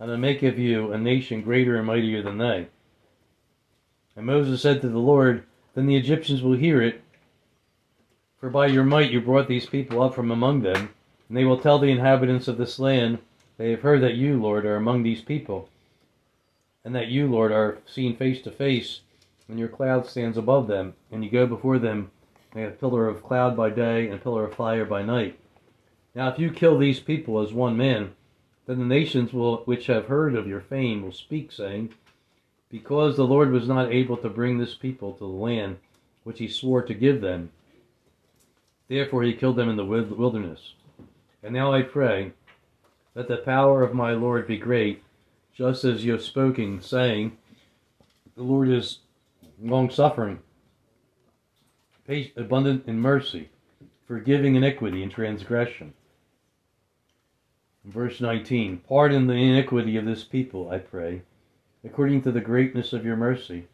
and 0.00 0.10
I 0.10 0.16
make 0.16 0.42
of 0.42 0.58
you 0.58 0.90
a 0.90 0.96
nation 0.96 1.42
greater 1.42 1.76
and 1.76 1.86
mightier 1.86 2.22
than 2.22 2.38
they. 2.38 2.68
And 4.16 4.24
Moses 4.24 4.62
said 4.62 4.80
to 4.80 4.88
the 4.88 4.98
Lord, 4.98 5.44
Then 5.74 5.86
the 5.86 5.96
Egyptians 5.96 6.42
will 6.42 6.56
hear 6.56 6.80
it, 6.80 7.02
for 8.40 8.48
by 8.48 8.66
your 8.66 8.84
might 8.84 9.10
you 9.10 9.20
brought 9.20 9.46
these 9.46 9.66
people 9.66 10.02
up 10.02 10.14
from 10.14 10.30
among 10.30 10.62
them, 10.62 10.88
and 11.28 11.36
they 11.36 11.44
will 11.44 11.58
tell 11.58 11.78
the 11.78 11.90
inhabitants 11.90 12.48
of 12.48 12.56
this 12.56 12.78
land, 12.78 13.18
They 13.58 13.70
have 13.72 13.82
heard 13.82 14.00
that 14.02 14.14
you, 14.14 14.40
Lord, 14.40 14.64
are 14.64 14.76
among 14.76 15.02
these 15.02 15.20
people, 15.20 15.68
and 16.82 16.94
that 16.94 17.08
you, 17.08 17.26
Lord, 17.26 17.52
are 17.52 17.78
seen 17.86 18.16
face 18.16 18.40
to 18.42 18.50
face, 18.50 19.00
and 19.48 19.58
your 19.58 19.68
cloud 19.68 20.06
stands 20.06 20.38
above 20.38 20.66
them, 20.66 20.94
and 21.12 21.22
you 21.22 21.30
go 21.30 21.46
before 21.46 21.78
them, 21.78 22.10
and 22.54 22.64
a 22.64 22.70
pillar 22.70 23.06
of 23.06 23.22
cloud 23.22 23.56
by 23.56 23.68
day 23.68 24.06
and 24.06 24.14
a 24.14 24.18
pillar 24.18 24.44
of 24.44 24.54
fire 24.54 24.86
by 24.86 25.02
night. 25.02 25.38
Now 26.14 26.28
if 26.28 26.38
you 26.38 26.50
kill 26.50 26.78
these 26.78 27.00
people 27.00 27.40
as 27.40 27.52
one 27.52 27.76
man, 27.76 28.14
then 28.66 28.78
the 28.78 28.84
nations 28.86 29.32
will, 29.32 29.58
which 29.66 29.86
have 29.86 30.06
heard 30.06 30.34
of 30.34 30.48
your 30.48 30.62
fame 30.62 31.02
will 31.02 31.12
speak, 31.12 31.52
saying, 31.52 31.92
because 32.70 33.16
the 33.16 33.26
Lord 33.26 33.50
was 33.50 33.68
not 33.68 33.92
able 33.92 34.16
to 34.18 34.28
bring 34.28 34.58
this 34.58 34.74
people 34.74 35.12
to 35.12 35.18
the 35.20 35.26
land 35.26 35.78
which 36.24 36.38
he 36.38 36.48
swore 36.48 36.82
to 36.82 36.94
give 36.94 37.20
them. 37.20 37.50
Therefore 38.88 39.22
he 39.22 39.32
killed 39.32 39.56
them 39.56 39.68
in 39.68 39.76
the 39.76 39.84
wilderness. 39.84 40.74
And 41.42 41.54
now 41.54 41.72
I 41.72 41.82
pray, 41.82 42.32
that 43.14 43.28
the 43.28 43.38
power 43.38 43.82
of 43.82 43.94
my 43.94 44.12
Lord 44.12 44.46
be 44.46 44.58
great, 44.58 45.02
just 45.54 45.84
as 45.84 46.04
you 46.04 46.12
have 46.12 46.22
spoken, 46.22 46.82
saying, 46.82 47.38
The 48.36 48.42
Lord 48.42 48.68
is 48.68 48.98
long 49.62 49.88
suffering, 49.88 50.40
abundant 52.36 52.86
in 52.86 53.00
mercy, 53.00 53.48
forgiving 54.06 54.54
iniquity 54.54 55.02
and 55.02 55.10
transgression. 55.10 55.94
verse 57.84 58.20
19 58.20 58.82
Pardon 58.86 59.26
the 59.26 59.34
iniquity 59.34 59.96
of 59.96 60.04
this 60.04 60.24
people, 60.24 60.70
I 60.70 60.78
pray 60.78 61.22
according 61.84 62.22
to 62.22 62.32
the 62.32 62.40
greatness 62.40 62.92
of 62.92 63.04
your 63.04 63.16
mercy, 63.16 63.66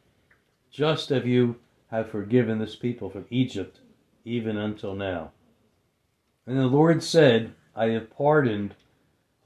just 0.70 1.10
as 1.10 1.24
you 1.24 1.56
have 1.90 2.10
forgiven 2.10 2.58
this 2.58 2.76
people 2.76 3.10
from 3.10 3.26
Egypt, 3.30 3.80
even 4.24 4.56
until 4.56 4.94
now. 4.94 5.30
And 6.46 6.58
the 6.58 6.66
Lord 6.66 7.02
said, 7.02 7.52
I 7.74 7.86
have 7.90 8.10
pardoned 8.10 8.74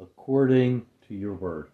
according 0.00 0.86
to 1.08 1.14
your 1.14 1.34
word. 1.34 1.68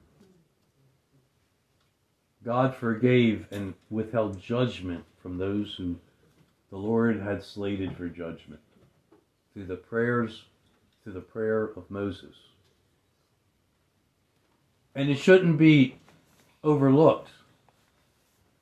God 2.45 2.75
forgave 2.75 3.47
and 3.53 3.75
withheld 3.89 4.41
judgment 4.41 5.05
from 5.23 5.39
those 5.39 5.75
who 5.77 5.97
the 6.71 6.77
Lord 6.77 7.21
had 7.21 7.45
slated 7.45 7.97
for 7.97 8.09
judgment 8.09 8.61
through 9.53 9.67
the 9.67 9.77
prayers, 9.77 10.45
through 11.03 11.13
the 11.13 11.21
prayer 11.21 11.71
of 11.77 11.91
Moses. 11.91 12.35
And 14.95 15.09
it 15.09 15.19
shouldn't 15.19 15.59
be 15.59 15.97
overlooked 16.65 17.31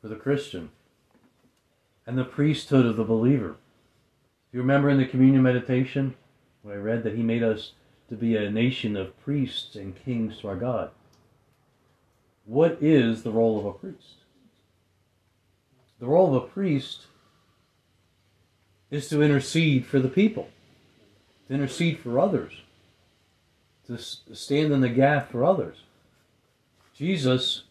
for 0.00 0.08
the 0.08 0.16
Christian 0.16 0.70
and 2.06 2.16
the 2.16 2.24
priesthood 2.24 2.86
of 2.86 2.96
the 2.96 3.04
believer. 3.04 3.56
Do 4.50 4.58
you 4.58 4.60
remember 4.60 4.88
in 4.88 4.98
the 4.98 5.06
communion 5.06 5.42
meditation 5.42 6.14
when 6.62 6.74
I 6.74 6.78
read 6.78 7.04
that 7.04 7.14
he 7.14 7.22
made 7.22 7.42
us 7.42 7.72
to 8.08 8.16
be 8.16 8.36
a 8.36 8.50
nation 8.50 8.96
of 8.96 9.18
priests 9.22 9.76
and 9.76 10.02
kings 10.04 10.38
to 10.38 10.48
our 10.48 10.56
God? 10.56 10.90
What 12.44 12.78
is 12.80 13.22
the 13.22 13.30
role 13.30 13.58
of 13.58 13.66
a 13.66 13.72
priest? 13.72 14.16
The 16.00 16.06
role 16.06 16.34
of 16.34 16.42
a 16.42 16.46
priest 16.46 17.06
is 18.90 19.08
to 19.10 19.22
intercede 19.22 19.86
for 19.86 20.00
the 20.00 20.08
people, 20.08 20.48
to 21.46 21.54
intercede 21.54 22.00
for 22.00 22.18
others, 22.18 22.52
to 23.86 23.98
stand 23.98 24.72
in 24.72 24.80
the 24.80 24.88
gap 24.88 25.30
for 25.30 25.44
others. 25.44 25.76
Jesus 26.94 27.64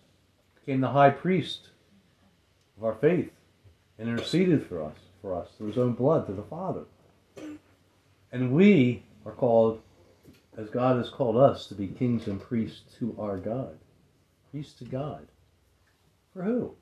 became 0.65 0.81
the 0.81 0.89
high 0.89 1.09
priest 1.09 1.69
of 2.77 2.83
our 2.83 2.95
faith 2.95 3.31
and 3.97 4.07
interceded 4.07 4.65
for 4.65 4.83
us, 4.83 4.95
for 5.21 5.35
us 5.35 5.49
through 5.57 5.67
his 5.67 5.77
own 5.77 5.93
blood 5.93 6.25
to 6.27 6.33
the 6.33 6.43
Father. 6.43 6.83
And 8.31 8.51
we 8.51 9.03
are 9.25 9.31
called, 9.31 9.81
as 10.57 10.69
God 10.69 10.97
has 10.97 11.09
called 11.09 11.37
us, 11.37 11.67
to 11.67 11.75
be 11.75 11.87
kings 11.87 12.27
and 12.27 12.41
priests 12.41 12.81
to 12.99 13.15
our 13.19 13.37
God. 13.37 13.77
Priests 14.51 14.73
to 14.79 14.85
God. 14.85 15.27
For 16.33 16.43
who? 16.43 16.75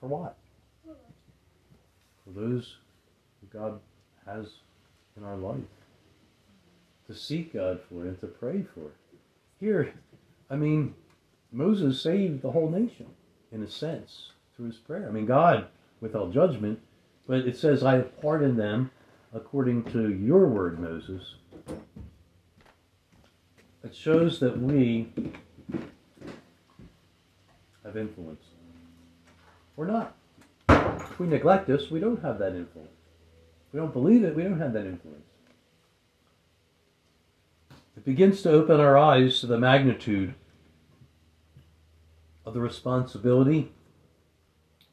For 0.00 0.08
what? 0.08 0.36
For 0.84 2.30
those 2.34 2.76
who 3.40 3.58
God 3.58 3.80
has 4.26 4.46
in 5.16 5.24
our 5.24 5.36
life. 5.36 5.60
To 7.06 7.14
seek 7.14 7.54
God 7.54 7.80
for 7.88 8.02
and 8.02 8.20
to 8.20 8.26
pray 8.26 8.64
for. 8.74 8.90
Here, 9.60 9.94
I 10.50 10.56
mean, 10.56 10.94
Moses 11.52 12.00
saved 12.00 12.42
the 12.42 12.50
whole 12.50 12.70
nation, 12.70 13.06
in 13.52 13.62
a 13.62 13.70
sense, 13.70 14.32
through 14.54 14.66
his 14.66 14.76
prayer. 14.76 15.08
I 15.08 15.12
mean, 15.12 15.26
God 15.26 15.66
withheld 16.00 16.32
judgment, 16.32 16.80
but 17.26 17.38
it 17.38 17.56
says, 17.56 17.82
I 17.82 17.94
have 17.94 18.20
pardoned 18.20 18.58
them 18.58 18.90
according 19.32 19.84
to 19.92 20.12
your 20.12 20.46
word, 20.48 20.78
Moses. 20.78 21.36
It 23.84 23.94
shows 23.94 24.40
that 24.40 24.58
we 24.58 25.08
have 27.84 27.96
influence. 27.96 28.42
We're 29.76 29.86
not. 29.86 30.16
If 30.68 31.20
we 31.20 31.26
neglect 31.26 31.66
this, 31.66 31.90
we 31.90 32.00
don't 32.00 32.20
have 32.22 32.38
that 32.38 32.54
influence. 32.54 32.90
If 33.68 33.74
we 33.74 33.80
don't 33.80 33.92
believe 33.92 34.24
it, 34.24 34.34
we 34.34 34.42
don't 34.42 34.58
have 34.58 34.72
that 34.72 34.86
influence. 34.86 35.22
It 37.96 38.04
begins 38.04 38.42
to 38.42 38.50
open 38.50 38.80
our 38.80 38.98
eyes 38.98 39.40
to 39.40 39.46
the 39.46 39.58
magnitude 39.58 40.34
of 42.46 42.54
the 42.54 42.60
responsibility 42.60 43.72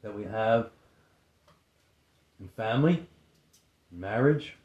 that 0.02 0.14
we 0.14 0.24
have 0.24 0.70
in 2.40 2.48
family, 2.48 3.06
marriage, 3.90 4.56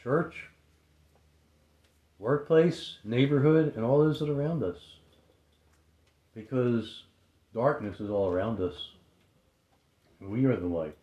church, 0.00 0.46
workplace, 2.18 2.98
neighborhood, 3.04 3.74
and 3.76 3.84
all 3.84 3.98
those 3.98 4.20
that 4.20 4.30
are 4.30 4.40
around 4.40 4.62
us. 4.62 4.78
Because 6.34 7.04
darkness 7.52 8.00
is 8.00 8.08
all 8.08 8.30
around 8.30 8.60
us. 8.60 8.90
We 10.20 10.44
are 10.46 10.56
the 10.56 10.66
light. 10.66 10.96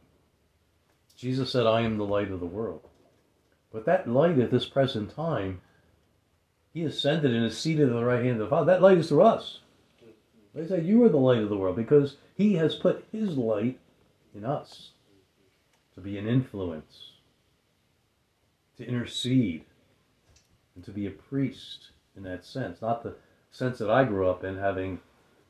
Jesus 1.15 1.51
said, 1.51 1.65
I 1.65 1.81
am 1.81 1.97
the 1.97 2.05
light 2.05 2.31
of 2.31 2.39
the 2.39 2.45
world. 2.45 2.87
But 3.73 3.85
that 3.85 4.07
light 4.07 4.39
at 4.39 4.51
this 4.51 4.65
present 4.65 5.13
time, 5.13 5.61
He 6.73 6.83
ascended 6.83 7.33
and 7.33 7.45
is 7.45 7.57
seated 7.57 7.89
at 7.89 7.93
the 7.93 8.05
right 8.05 8.23
hand 8.23 8.39
of 8.39 8.45
the 8.45 8.49
Father. 8.49 8.71
That 8.71 8.81
light 8.81 8.99
is 8.99 9.09
through 9.09 9.23
us. 9.23 9.59
They 10.57 10.67
said, 10.67 10.87
You 10.87 11.03
are 11.03 11.09
the 11.09 11.17
light 11.17 11.43
of 11.43 11.49
the 11.49 11.57
world 11.57 11.75
because 11.75 12.17
He 12.35 12.55
has 12.55 12.73
put 12.73 13.05
His 13.11 13.37
light 13.37 13.79
in 14.33 14.43
us 14.43 14.89
to 15.93 16.01
be 16.01 16.17
an 16.17 16.27
influence, 16.27 17.11
to 18.77 18.85
intercede, 18.85 19.65
and 20.75 20.83
to 20.83 20.91
be 20.91 21.05
a 21.05 21.11
priest 21.11 21.91
in 22.15 22.23
that 22.23 22.43
sense. 22.43 22.81
Not 22.81 23.03
the 23.03 23.15
sense 23.51 23.77
that 23.77 23.91
I 23.91 24.03
grew 24.03 24.27
up 24.27 24.43
in, 24.43 24.57
having 24.57 24.99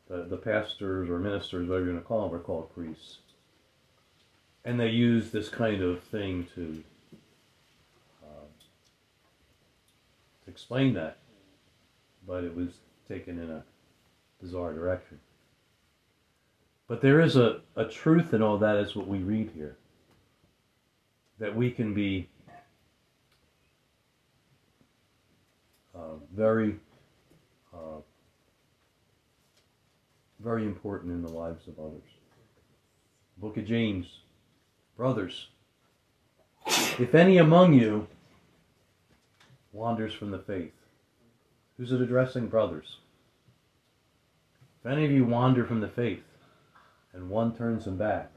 the, 0.10 0.24
the 0.24 0.36
pastors 0.36 1.10
or 1.10 1.20
ministers, 1.20 1.70
whatever 1.70 1.86
you 1.86 1.92
want 1.94 2.04
to 2.04 2.08
call 2.08 2.28
them, 2.28 2.38
are 2.38 2.44
called 2.44 2.74
priests. 2.74 3.20
And 4.66 4.78
they 4.78 4.90
use 4.90 5.32
this 5.32 5.48
kind 5.48 5.82
of 5.82 6.04
thing 6.04 6.48
to, 6.56 6.84
uh, 8.24 8.48
to 10.44 10.52
explain 10.52 10.94
that, 10.96 11.20
but 12.28 12.44
it 12.44 12.54
was 12.54 12.72
taken 13.08 13.40
in 13.40 13.50
a 13.50 13.64
bizarre 14.42 14.74
direction. 14.74 15.20
But 16.88 17.02
there 17.02 17.20
is 17.20 17.36
a, 17.36 17.62
a 17.76 17.86
truth 17.86 18.34
in 18.34 18.42
all 18.42 18.58
that, 18.60 18.78
is 18.78 18.96
what 18.96 19.08
we 19.08 19.20
read 19.20 19.52
here. 19.54 19.78
That 21.40 21.56
we 21.56 21.70
can 21.70 21.94
be 21.94 22.30
uh, 25.94 26.16
very, 26.34 26.78
uh, 27.74 28.00
very 30.40 30.64
important 30.64 31.12
in 31.12 31.22
the 31.22 31.32
lives 31.32 31.68
of 31.68 31.78
others. 31.80 32.02
Book 33.38 33.58
of 33.58 33.66
James, 33.66 34.22
brothers, 34.96 35.50
if 36.66 37.14
any 37.14 37.38
among 37.38 37.74
you 37.74 38.08
wanders 39.72 40.14
from 40.14 40.32
the 40.32 40.40
faith, 40.40 40.74
who's 41.78 41.92
it 41.92 42.02
addressing? 42.02 42.48
Brothers. 42.48 42.98
If 44.88 44.94
any 44.94 45.04
of 45.04 45.12
you 45.12 45.26
wander 45.26 45.66
from 45.66 45.82
the 45.82 45.90
faith, 45.90 46.24
and 47.12 47.30
one 47.30 47.54
turns 47.54 47.88
him 47.88 47.98
back, 47.98 48.32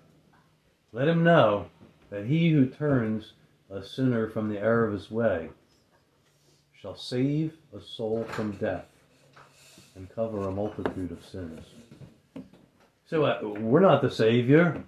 let 0.90 1.06
him 1.06 1.22
know 1.22 1.66
that 2.10 2.26
he 2.26 2.50
who 2.50 2.66
turns 2.66 3.34
a 3.70 3.84
sinner 3.84 4.28
from 4.28 4.48
the 4.48 4.58
error 4.58 4.84
of 4.84 4.92
his 4.92 5.12
way 5.12 5.50
shall 6.72 6.96
save 6.96 7.52
a 7.72 7.80
soul 7.80 8.24
from 8.30 8.50
death 8.56 8.86
and 9.94 10.12
cover 10.12 10.48
a 10.48 10.50
multitude 10.50 11.12
of 11.12 11.24
sins. 11.24 11.66
So 13.06 13.26
uh, 13.26 13.38
we're 13.42 13.78
not 13.78 14.02
the 14.02 14.10
Savior. 14.10 14.82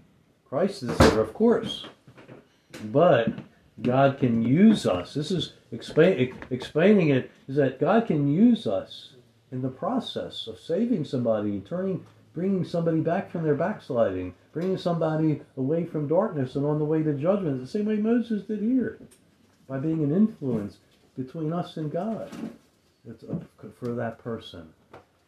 Christ 0.48 0.83
is 0.83 0.88
the 0.88 0.96
Savior, 0.96 1.20
of 1.20 1.33
course. 1.33 1.87
But 2.87 3.29
God 3.81 4.18
can 4.18 4.42
use 4.42 4.85
us. 4.85 5.14
This 5.14 5.31
is 5.31 5.53
explain, 5.70 6.35
explaining 6.51 7.11
it 7.11 7.31
is 7.46 7.55
that 7.55 7.79
God 7.79 8.09
can 8.09 8.27
use 8.27 8.66
us 8.66 9.11
in 9.53 9.62
the 9.62 9.69
process 9.69 10.47
of 10.47 10.59
saving 10.59 11.05
somebody, 11.05 11.61
turning, 11.61 12.05
bringing 12.33 12.65
somebody 12.65 13.01
back 13.01 13.31
from 13.31 13.45
their 13.45 13.55
backsliding, 13.55 14.35
bringing 14.53 14.79
somebody 14.79 15.43
away 15.57 15.85
from 15.85 16.09
darkness 16.09 16.57
and 16.57 16.65
on 16.65 16.79
the 16.79 16.85
way 16.85 17.03
to 17.03 17.12
judgment, 17.12 17.61
the 17.61 17.67
same 17.67 17.85
way 17.85 17.97
Moses 17.97 18.45
did 18.45 18.61
here, 18.61 18.99
by 19.69 19.79
being 19.79 20.03
an 20.03 20.11
influence 20.11 20.79
between 21.17 21.53
us 21.53 21.77
and 21.77 21.93
God 21.93 22.31
for 23.79 23.93
that 23.93 24.19
person. 24.19 24.73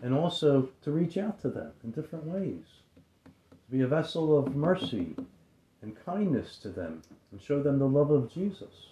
And 0.02 0.14
also 0.14 0.70
to 0.82 0.90
reach 0.90 1.16
out 1.16 1.40
to 1.42 1.48
them 1.48 1.72
in 1.82 1.90
different 1.90 2.26
ways. 2.26 2.64
To 3.24 3.70
be 3.70 3.82
a 3.82 3.86
vessel 3.86 4.36
of 4.38 4.56
mercy 4.56 5.14
and 5.82 5.96
kindness 6.04 6.58
to 6.58 6.68
them 6.68 7.02
and 7.30 7.40
show 7.40 7.62
them 7.62 7.78
the 7.78 7.86
love 7.86 8.10
of 8.10 8.32
Jesus. 8.32 8.88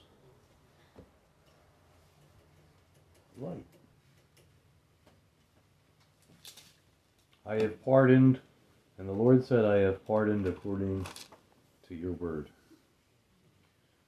Light. 3.38 3.71
I 7.44 7.54
have 7.56 7.82
pardoned, 7.84 8.40
and 8.98 9.08
the 9.08 9.12
Lord 9.12 9.44
said, 9.44 9.64
I 9.64 9.78
have 9.78 10.06
pardoned 10.06 10.46
according 10.46 11.06
to 11.88 11.94
your 11.94 12.12
word. 12.12 12.48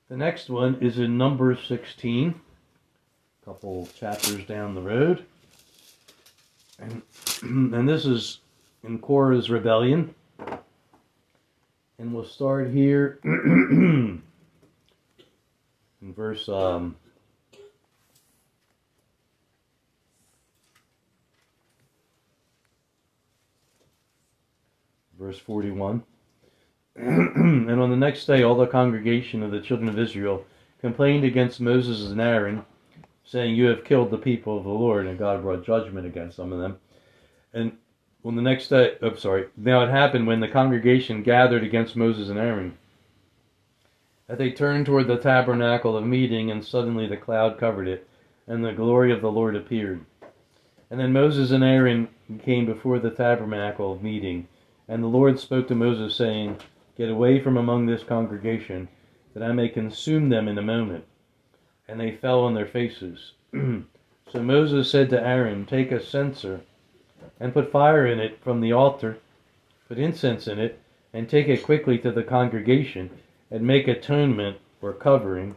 The 0.08 0.16
next 0.16 0.50
one 0.50 0.76
is 0.80 0.98
in 0.98 1.18
Numbers 1.18 1.58
16 1.66 2.40
a 3.44 3.44
couple 3.44 3.88
chapters 3.98 4.44
down 4.46 4.74
the 4.74 4.80
road. 4.80 5.24
And, 6.78 7.02
and 7.74 7.88
this 7.88 8.06
is 8.06 8.40
in 8.82 8.98
Korah's 8.98 9.50
rebellion. 9.50 10.14
And 11.98 12.12
we'll 12.12 12.24
start 12.24 12.70
here 12.70 13.18
in 13.24 14.22
verse 16.02 16.48
um, 16.48 16.96
verse 25.24 25.38
41. 25.38 26.02
and 26.96 27.70
on 27.70 27.90
the 27.90 27.96
next 27.96 28.26
day, 28.26 28.42
all 28.42 28.54
the 28.54 28.66
congregation 28.66 29.42
of 29.42 29.50
the 29.50 29.60
children 29.60 29.88
of 29.88 29.98
Israel 29.98 30.44
complained 30.82 31.24
against 31.24 31.62
Moses 31.62 32.10
and 32.10 32.20
Aaron 32.20 32.62
saying, 33.24 33.54
You 33.54 33.68
have 33.68 33.84
killed 33.84 34.10
the 34.10 34.18
people 34.18 34.58
of 34.58 34.64
the 34.64 34.70
Lord, 34.70 35.06
and 35.06 35.18
God 35.18 35.40
brought 35.40 35.64
judgment 35.64 36.06
against 36.06 36.36
some 36.36 36.52
of 36.52 36.60
them. 36.60 36.76
And 37.54 37.78
when 38.20 38.36
the 38.36 38.42
next 38.42 38.68
day, 38.68 38.98
oh, 39.00 39.14
sorry, 39.14 39.46
now 39.56 39.82
it 39.82 39.88
happened 39.88 40.26
when 40.26 40.40
the 40.40 40.48
congregation 40.48 41.22
gathered 41.22 41.64
against 41.64 41.96
Moses 41.96 42.28
and 42.28 42.38
Aaron, 42.38 42.76
that 44.26 44.36
they 44.36 44.50
turned 44.50 44.84
toward 44.84 45.06
the 45.06 45.16
tabernacle 45.16 45.96
of 45.96 46.04
meeting, 46.04 46.50
and 46.50 46.62
suddenly 46.62 47.06
the 47.06 47.16
cloud 47.16 47.58
covered 47.58 47.88
it, 47.88 48.06
and 48.46 48.62
the 48.62 48.72
glory 48.72 49.10
of 49.10 49.22
the 49.22 49.32
Lord 49.32 49.56
appeared. 49.56 50.04
And 50.90 51.00
then 51.00 51.14
Moses 51.14 51.50
and 51.50 51.64
Aaron 51.64 52.08
came 52.42 52.66
before 52.66 52.98
the 52.98 53.10
tabernacle 53.10 53.90
of 53.90 54.02
meeting, 54.02 54.48
and 54.88 55.02
the 55.02 55.08
Lord 55.08 55.38
spoke 55.38 55.68
to 55.68 55.74
Moses, 55.74 56.14
saying, 56.16 56.58
Get 56.96 57.10
away 57.10 57.40
from 57.40 57.56
among 57.56 57.86
this 57.86 58.02
congregation, 58.02 58.88
that 59.32 59.42
I 59.42 59.52
may 59.52 59.68
consume 59.68 60.28
them 60.28 60.46
in 60.48 60.58
a 60.58 60.62
moment 60.62 61.04
and 61.88 62.00
they 62.00 62.12
fell 62.12 62.40
on 62.40 62.54
their 62.54 62.66
faces. 62.66 63.32
so 63.52 64.42
Moses 64.42 64.90
said 64.90 65.10
to 65.10 65.20
Aaron, 65.20 65.66
Take 65.66 65.92
a 65.92 66.02
censer 66.02 66.60
and 67.40 67.52
put 67.52 67.70
fire 67.70 68.06
in 68.06 68.18
it 68.18 68.38
from 68.42 68.60
the 68.60 68.72
altar, 68.72 69.18
put 69.88 69.98
incense 69.98 70.46
in 70.46 70.58
it, 70.58 70.80
and 71.12 71.28
take 71.28 71.48
it 71.48 71.62
quickly 71.62 71.98
to 71.98 72.10
the 72.10 72.22
congregation, 72.22 73.10
and 73.50 73.66
make 73.66 73.86
atonement 73.86 74.56
or 74.82 74.92
covering 74.92 75.54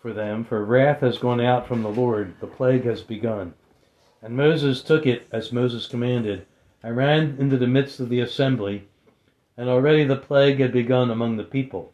for 0.00 0.12
them, 0.12 0.44
for 0.44 0.64
wrath 0.64 1.00
has 1.00 1.18
gone 1.18 1.40
out 1.40 1.66
from 1.66 1.82
the 1.82 1.90
Lord, 1.90 2.34
the 2.40 2.46
plague 2.46 2.84
has 2.84 3.02
begun. 3.02 3.54
And 4.22 4.36
Moses 4.36 4.82
took 4.82 5.06
it 5.06 5.26
as 5.32 5.52
Moses 5.52 5.86
commanded, 5.86 6.46
and 6.86 6.96
ran 6.96 7.36
into 7.40 7.58
the 7.58 7.66
midst 7.66 7.98
of 7.98 8.08
the 8.08 8.20
assembly, 8.20 8.86
and 9.56 9.68
already 9.68 10.04
the 10.04 10.14
plague 10.14 10.60
had 10.60 10.70
begun 10.72 11.10
among 11.10 11.36
the 11.36 11.42
people. 11.42 11.92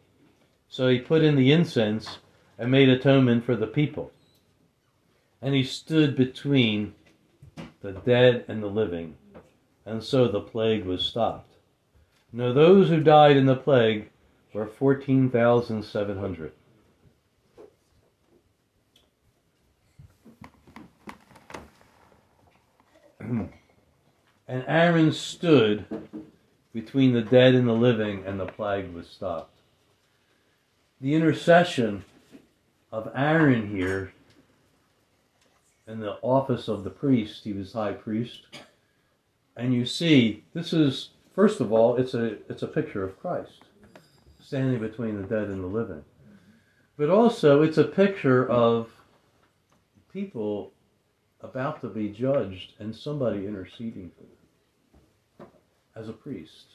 So 0.69 0.87
he 0.87 0.99
put 0.99 1.23
in 1.23 1.35
the 1.35 1.51
incense 1.51 2.19
and 2.59 2.69
made 2.69 2.89
atonement 2.89 3.43
for 3.43 3.55
the 3.55 3.65
people. 3.65 4.11
And 5.41 5.55
he 5.55 5.63
stood 5.63 6.15
between 6.15 6.93
the 7.81 7.93
dead 7.93 8.45
and 8.47 8.61
the 8.61 8.67
living, 8.67 9.17
and 9.83 10.03
so 10.03 10.27
the 10.27 10.41
plague 10.41 10.85
was 10.85 11.03
stopped. 11.03 11.55
Now, 12.31 12.53
those 12.53 12.89
who 12.89 13.01
died 13.01 13.35
in 13.35 13.47
the 13.47 13.55
plague 13.55 14.11
were 14.53 14.67
14,700. 14.67 16.51
and 24.47 24.63
Aaron 24.67 25.11
stood 25.11 25.85
between 26.73 27.13
the 27.13 27.21
dead 27.21 27.55
and 27.55 27.67
the 27.67 27.73
living, 27.73 28.23
and 28.25 28.39
the 28.39 28.45
plague 28.45 28.93
was 28.93 29.07
stopped. 29.07 29.59
The 30.99 31.13
intercession 31.13 32.03
of 32.91 33.11
Aaron 33.15 33.69
here 33.69 34.13
in 35.87 35.99
the 35.99 36.17
office 36.21 36.67
of 36.67 36.83
the 36.83 36.89
priest. 36.89 37.43
He 37.43 37.53
was 37.53 37.73
high 37.73 37.93
priest. 37.93 38.47
And 39.55 39.73
you 39.73 39.85
see, 39.85 40.43
this 40.53 40.73
is 40.73 41.09
first 41.35 41.59
of 41.59 41.71
all, 41.71 41.97
it's 41.97 42.13
a 42.13 42.37
it's 42.49 42.63
a 42.63 42.67
picture 42.67 43.03
of 43.03 43.19
Christ 43.19 43.63
standing 44.39 44.79
between 44.79 45.21
the 45.21 45.27
dead 45.27 45.47
and 45.47 45.63
the 45.63 45.67
living. 45.67 46.03
But 46.97 47.09
also 47.09 47.61
it's 47.61 47.77
a 47.77 47.83
picture 47.83 48.47
of 48.47 48.89
people 50.11 50.72
about 51.43 51.81
to 51.81 51.89
be 51.89 52.09
judged 52.09 52.73
and 52.79 52.95
somebody 52.95 53.45
interceding 53.47 54.11
for 54.17 54.23
them 54.23 55.49
as 55.95 56.09
a 56.09 56.13
priest. 56.13 56.67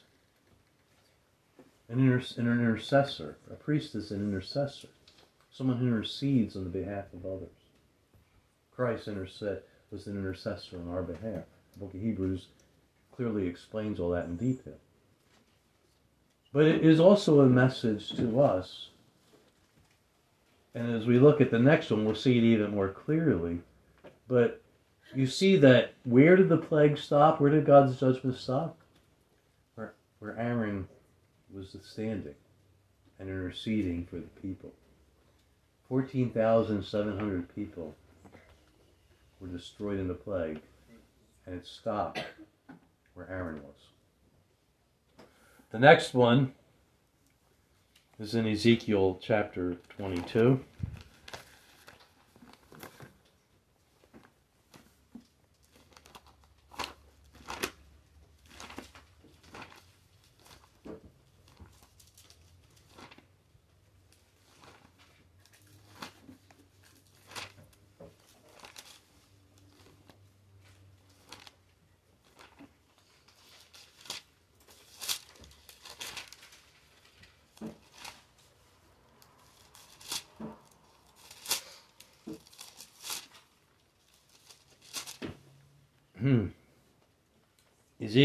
An, 1.89 2.01
inter- 2.01 2.25
an 2.37 2.47
intercessor. 2.47 3.39
A 3.51 3.55
priest 3.55 3.95
is 3.95 4.11
an 4.13 4.23
intercessor 4.23 4.89
someone 5.51 5.79
who 5.79 5.89
intercedes 5.89 6.57
on 6.57 6.65
the 6.65 6.71
behalf 6.71 7.07
of 7.13 7.27
others. 7.27 7.49
Christ 8.75 9.09
interced, 9.09 9.43
was 9.91 10.07
an 10.07 10.17
intercessor 10.17 10.79
on 10.79 10.89
our 10.89 11.03
behalf. 11.03 11.45
The 11.73 11.81
book 11.81 11.95
of 11.95 12.01
Hebrews 12.01 12.47
clearly 13.17 13.49
explains 13.49 13.99
all 13.99 14.11
that 14.11 14.27
in 14.27 14.37
detail. 14.37 14.79
But 16.53 16.67
it 16.67 16.85
is 16.85 17.01
also 17.01 17.41
a 17.41 17.49
message 17.49 18.15
to 18.17 18.41
us 18.41 18.89
And 20.75 20.95
as 20.95 21.07
we 21.07 21.19
look 21.19 21.41
at 21.41 21.51
the 21.51 21.59
next 21.59 21.91
one, 21.91 22.05
we'll 22.05 22.15
see 22.15 22.39
it 22.39 22.45
even 22.45 22.73
more 22.73 22.89
clearly. 22.91 23.61
But 24.29 24.63
you 25.15 25.27
see 25.27 25.57
that 25.57 25.95
where 26.05 26.37
did 26.37 26.49
the 26.49 26.59
plague 26.59 26.99
stop? 26.99 27.41
Where 27.41 27.51
did 27.51 27.67
God's 27.67 27.99
judgment 27.99 28.37
stop? 28.37 28.79
Where, 29.75 29.95
where 30.19 30.39
Aaron 30.39 30.87
was 31.53 31.75
standing 31.83 32.35
and 33.19 33.29
interceding 33.29 34.07
for 34.07 34.17
the 34.17 34.41
people. 34.41 34.73
14,700 35.89 37.55
people 37.55 37.95
were 39.41 39.49
destroyed 39.49 39.99
in 39.99 40.09
the 40.09 40.15
plague, 40.15 40.61
and 41.47 41.55
it 41.55 41.67
stopped 41.67 42.23
where 43.15 43.29
Aaron 43.31 43.63
was. 43.63 45.25
The 45.71 45.79
next 45.79 46.13
one 46.13 46.53
is 48.19 48.35
in 48.35 48.47
Ezekiel 48.47 49.19
chapter 49.23 49.77
22. 49.97 50.61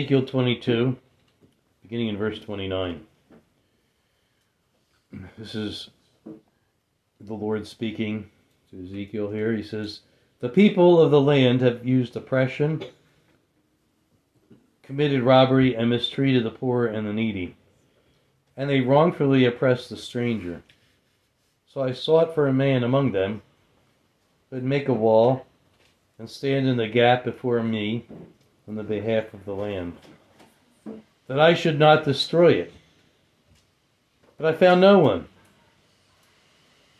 Ezekiel 0.04 0.26
22, 0.26 0.98
beginning 1.82 2.10
in 2.10 2.18
verse 2.18 2.38
29. 2.38 3.06
This 5.38 5.56
is 5.56 5.92
the 7.22 7.34
Lord 7.34 7.66
speaking 7.66 8.30
to 8.70 8.84
Ezekiel 8.84 9.32
here. 9.32 9.54
He 9.54 9.64
says, 9.64 10.02
The 10.42 10.50
people 10.50 11.00
of 11.00 11.10
the 11.10 11.22
land 11.22 11.62
have 11.62 11.88
used 11.88 12.18
oppression, 12.18 12.84
committed 14.82 15.24
robbery, 15.24 15.74
and 15.74 15.90
mistreated 15.90 16.44
the 16.44 16.52
poor 16.52 16.86
and 16.86 17.08
the 17.08 17.14
needy, 17.14 17.56
and 18.58 18.70
they 18.70 18.82
wrongfully 18.82 19.46
oppressed 19.46 19.90
the 19.90 19.96
stranger. 19.96 20.64
So 21.66 21.80
I 21.80 21.94
sought 21.94 22.36
for 22.36 22.50
a 22.50 22.54
man 22.54 22.84
among 22.84 23.14
them 23.14 23.42
who 24.50 24.58
would 24.58 24.66
make 24.66 24.90
a 24.90 24.94
wall 24.94 25.46
and 26.20 26.30
stand 26.30 26.68
in 26.68 26.76
the 26.76 26.90
gap 26.90 27.24
before 27.24 27.64
me 27.64 28.06
on 28.68 28.76
the 28.76 28.84
behalf 28.84 29.34
of 29.34 29.46
the 29.46 29.54
land, 29.54 29.94
that 31.28 31.40
I 31.40 31.54
should 31.54 31.80
not 31.80 32.06
destroy 32.06 32.54
it. 32.54 32.74
But 34.38 34.54
I 34.54 34.58
found 34.58 34.82
no 34.82 35.00
one. 35.00 35.28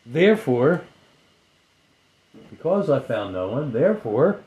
Therefore, 0.06 0.82
because 2.50 2.90
I 2.90 3.00
found 3.00 3.32
no 3.32 3.48
one, 3.48 3.72
therefore, 3.72 4.40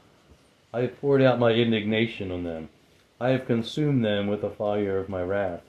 I 0.73 0.81
have 0.81 0.99
poured 1.01 1.21
out 1.21 1.39
my 1.39 1.51
indignation 1.51 2.31
on 2.31 2.43
them. 2.43 2.69
I 3.19 3.29
have 3.29 3.47
consumed 3.47 4.05
them 4.05 4.27
with 4.27 4.41
the 4.41 4.49
fire 4.49 4.99
of 4.99 5.09
my 5.09 5.23
wrath. 5.23 5.61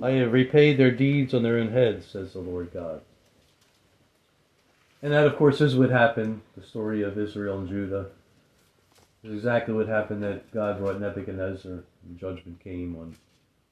I 0.00 0.10
have 0.10 0.32
repaid 0.32 0.76
their 0.76 0.90
deeds 0.90 1.32
on 1.32 1.42
their 1.42 1.58
own 1.58 1.72
heads, 1.72 2.06
says 2.06 2.32
the 2.32 2.40
Lord 2.40 2.72
God. 2.72 3.00
And 5.00 5.12
that, 5.12 5.26
of 5.26 5.36
course, 5.36 5.60
is 5.60 5.76
what 5.76 5.90
happened, 5.90 6.42
the 6.56 6.62
story 6.62 7.02
of 7.02 7.18
Israel 7.18 7.58
and 7.58 7.68
Judah 7.68 8.06
exactly 9.24 9.74
what 9.74 9.88
happened 9.88 10.22
that 10.22 10.52
God 10.52 10.78
brought 10.78 11.00
Nebuchadnezzar 11.00 11.72
and 11.72 12.18
judgment 12.18 12.58
came 12.62 12.96
on, 12.96 13.16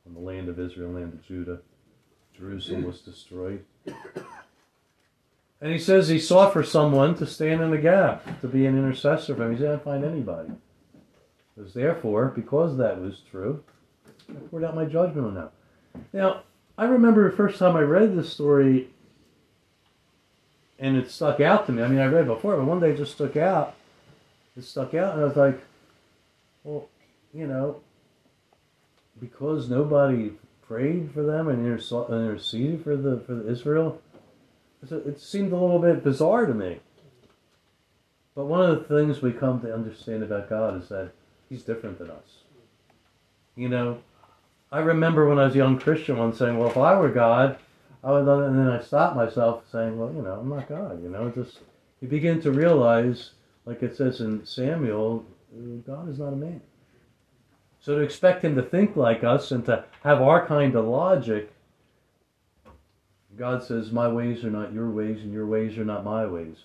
on 0.07 0.15
the 0.15 0.21
land 0.21 0.49
of 0.49 0.61
Israel, 0.61 0.91
land 0.91 1.13
of 1.13 1.27
Judah. 1.27 1.61
Jerusalem 2.37 2.85
was 2.85 3.01
destroyed. 3.01 3.65
And 5.61 5.73
he 5.73 5.79
says 5.79 6.09
he 6.09 6.19
sought 6.19 6.53
for 6.53 6.63
someone 6.63 7.15
to 7.17 7.27
stand 7.27 7.61
in 7.61 7.71
the 7.71 7.79
gap, 7.79 8.41
to 8.41 8.49
be 8.49 8.65
an 8.65 8.79
intercessor 8.79 9.35
for 9.35 9.45
him. 9.45 9.53
He 9.53 9.59
didn't 9.59 9.85
find 9.85 10.05
anybody. 10.05 10.53
Because 11.55 11.75
therefore, 11.75 12.33
because 12.35 12.79
that 12.79 13.01
was 13.01 13.23
true, 13.31 13.63
I 14.31 14.35
poured 14.49 14.65
out 14.65 14.75
my 14.75 14.87
judgment 14.87 15.27
on 15.27 15.35
them. 15.35 15.49
Now, 16.13 16.45
I 16.79 16.85
remember 16.85 17.29
the 17.29 17.37
first 17.37 17.59
time 17.59 17.77
I 17.77 17.83
read 17.83 18.17
this 18.17 18.33
story, 18.33 18.89
and 20.79 20.97
it 20.97 21.11
stuck 21.11 21.41
out 21.41 21.67
to 21.67 21.73
me. 21.73 21.83
I 21.83 21.89
mean, 21.89 21.99
I 21.99 22.07
read 22.07 22.27
before, 22.27 22.57
but 22.57 22.65
one 22.65 22.81
day 22.81 22.93
it 22.93 22.97
just 22.97 23.13
stuck 23.13 23.37
out 23.37 23.75
it 24.57 24.65
stuck 24.65 24.95
out, 24.95 25.15
and 25.15 25.23
I 25.23 25.25
was 25.25 25.37
like, 25.37 25.61
well, 26.65 26.89
you 27.33 27.47
know, 27.47 27.81
because 29.21 29.69
nobody 29.69 30.33
prayed 30.63 31.11
for 31.13 31.23
them 31.23 31.49
and 31.49 31.67
interceded 31.67 32.83
for 32.83 32.97
the 32.97 33.21
for 33.27 33.35
the 33.35 33.51
Israel, 33.51 34.01
it 34.83 35.21
seemed 35.21 35.53
a 35.53 35.57
little 35.57 35.79
bit 35.79 36.03
bizarre 36.03 36.47
to 36.47 36.55
me. 36.55 36.81
But 38.35 38.47
one 38.47 38.69
of 38.69 38.79
the 38.79 38.97
things 38.97 39.21
we 39.21 39.33
come 39.33 39.61
to 39.61 39.75
understand 39.75 40.23
about 40.23 40.49
God 40.49 40.83
is 40.83 40.89
that 40.89 41.11
He's 41.49 41.63
different 41.63 41.99
than 41.99 42.11
us. 42.11 42.45
You 43.57 43.69
know, 43.69 43.99
I 44.73 44.79
remember 44.79 45.29
when 45.29 45.39
I 45.39 45.45
was 45.45 45.55
a 45.55 45.59
young 45.59 45.79
Christian 45.79 46.17
once 46.17 46.39
saying, 46.39 46.57
"Well, 46.57 46.71
if 46.71 46.77
I 46.77 46.99
were 46.99 47.11
God, 47.11 47.59
I 48.03 48.13
would," 48.13 48.27
and 48.27 48.59
then 48.59 48.69
I 48.69 48.81
stopped 48.81 49.17
myself 49.17 49.65
saying, 49.71 49.99
"Well, 49.99 50.13
you 50.15 50.23
know, 50.23 50.35
I'm 50.41 50.49
not 50.49 50.69
God." 50.69 51.03
You 51.03 51.11
know, 51.11 51.29
just 51.31 51.59
you 52.01 52.09
begin 52.09 52.41
to 52.43 52.53
realize 52.53 53.33
like 53.71 53.85
it 53.85 53.97
says 53.97 54.21
in 54.21 54.45
Samuel, 54.45 55.25
God 55.87 56.09
is 56.09 56.19
not 56.19 56.33
a 56.33 56.37
man. 56.37 56.61
So 57.81 57.95
to 57.95 58.01
expect 58.01 58.45
him 58.45 58.57
to 58.57 58.63
think 58.63 58.97
like 58.97 59.23
us 59.23 59.53
and 59.53 59.65
to 59.67 59.85
have 60.03 60.21
our 60.21 60.45
kind 60.45 60.75
of 60.75 60.87
logic, 60.87 61.53
God 63.39 63.63
says, 63.63 63.93
My 63.93 64.09
ways 64.09 64.45
are 64.45 64.51
not 64.51 64.73
your 64.73 64.91
ways, 64.91 65.21
and 65.21 65.33
your 65.33 65.47
ways 65.47 65.79
are 65.79 65.85
not 65.85 66.05
my 66.05 66.27
ways. 66.27 66.57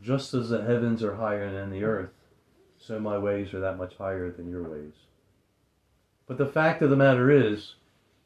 Just 0.00 0.34
as 0.34 0.50
the 0.50 0.62
heavens 0.62 1.02
are 1.02 1.16
higher 1.16 1.50
than 1.50 1.70
the 1.70 1.82
earth, 1.82 2.10
so 2.78 3.00
my 3.00 3.18
ways 3.18 3.52
are 3.52 3.60
that 3.60 3.76
much 3.76 3.96
higher 3.96 4.30
than 4.30 4.48
your 4.48 4.62
ways. 4.62 4.92
But 6.28 6.38
the 6.38 6.46
fact 6.46 6.80
of 6.80 6.90
the 6.90 6.96
matter 6.96 7.28
is, 7.28 7.74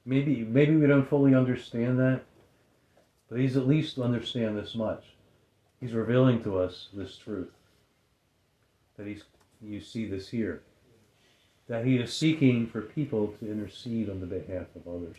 maybe 0.04 0.44
maybe 0.44 0.76
we 0.76 0.86
don't 0.86 1.08
fully 1.08 1.34
understand 1.34 1.98
that, 2.00 2.20
but 3.30 3.40
he's 3.40 3.56
at 3.56 3.66
least 3.66 3.98
understand 3.98 4.58
this 4.58 4.74
much. 4.74 5.04
He's 5.80 5.92
revealing 5.92 6.42
to 6.42 6.58
us 6.58 6.88
this 6.92 7.16
truth 7.16 7.48
that 8.98 9.06
he's 9.06 9.22
you 9.62 9.80
see 9.80 10.06
this 10.06 10.28
here 10.28 10.62
that 11.68 11.84
he 11.84 11.96
is 11.96 12.14
seeking 12.14 12.66
for 12.66 12.80
people 12.80 13.34
to 13.38 13.50
intercede 13.50 14.08
on 14.08 14.20
the 14.20 14.26
behalf 14.26 14.66
of 14.74 14.88
others. 14.88 15.16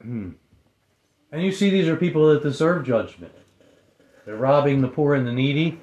Hmm. 0.00 0.30
And 1.30 1.42
you 1.42 1.52
see 1.52 1.70
these 1.70 1.86
are 1.86 1.96
people 1.96 2.32
that 2.32 2.42
deserve 2.42 2.86
judgment. 2.86 3.32
They're 4.24 4.36
robbing 4.36 4.80
the 4.80 4.88
poor 4.88 5.14
and 5.14 5.26
the 5.26 5.32
needy 5.32 5.78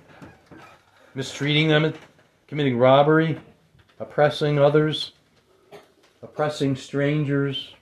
mistreating 1.16 1.68
them 1.68 1.94
committing 2.48 2.78
robbery 2.78 3.38
oppressing 4.00 4.58
others, 4.58 5.12
oppressing 6.22 6.76
strangers, 6.76 7.74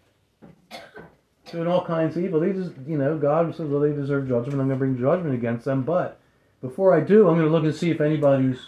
doing 1.52 1.68
all 1.68 1.86
kinds 1.86 2.18
of 2.18 2.24
evil. 2.24 2.40
These, 2.40 2.72
you 2.88 2.98
know, 2.98 3.18
God 3.18 3.56
says, 3.56 3.68
well, 3.68 3.82
they 3.82 3.94
deserve 3.94 4.28
judgment. 4.28 4.60
I'm 4.60 4.68
going 4.68 4.70
to 4.70 4.76
bring 4.76 4.98
judgment 4.98 5.34
against 5.34 5.66
them. 5.66 5.84
But 5.84 6.20
before 6.62 6.94
I 6.96 7.00
do, 7.00 7.28
I'm 7.28 7.36
going 7.36 7.46
to 7.48 7.52
look 7.52 7.64
and 7.64 7.76
see 7.76 7.92
if 7.92 8.02
anybody's 8.02 8.60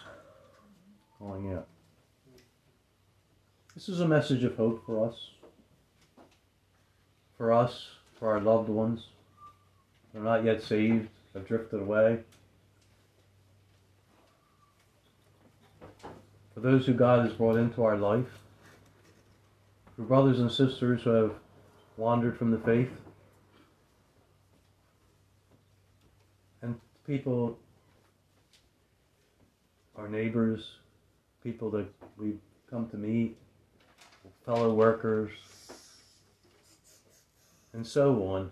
calling 1.18 1.54
out. 1.54 1.68
This 3.76 3.90
is 3.90 4.02
a 4.02 4.08
message 4.08 4.44
of 4.44 4.56
hope 4.58 4.86
for 4.86 5.08
us, 5.08 5.32
for 7.38 7.52
us, 7.54 7.88
for 8.20 8.30
our 8.30 8.42
loved 8.42 8.70
ones. 8.70 9.08
They're 10.14 10.24
not 10.24 10.44
yet 10.44 10.62
saved, 10.62 11.08
have 11.34 11.48
drifted 11.48 11.80
away. 11.80 12.20
For 16.60 16.72
those 16.72 16.86
who 16.86 16.93
God 16.93 17.26
has 17.26 17.34
brought 17.34 17.56
into 17.56 17.84
our 17.84 17.98
life, 17.98 18.39
for 19.95 20.02
brothers 20.04 20.39
and 20.39 20.52
sisters 20.52 21.04
who 21.04 21.12
have 21.12 21.32
wandered 21.95 22.38
from 22.38 22.52
the 22.52 22.58
faith, 22.58 22.89
and 26.62 26.80
people, 27.06 27.58
our 29.95 30.10
neighbors, 30.10 30.76
people 31.43 31.69
that 31.72 31.88
we've 32.17 32.39
come 32.69 32.89
to 32.89 32.98
meet, 32.98 33.38
fellow 34.45 34.74
workers, 34.74 35.32
and 37.74 37.86
so 37.86 38.24
on, 38.24 38.52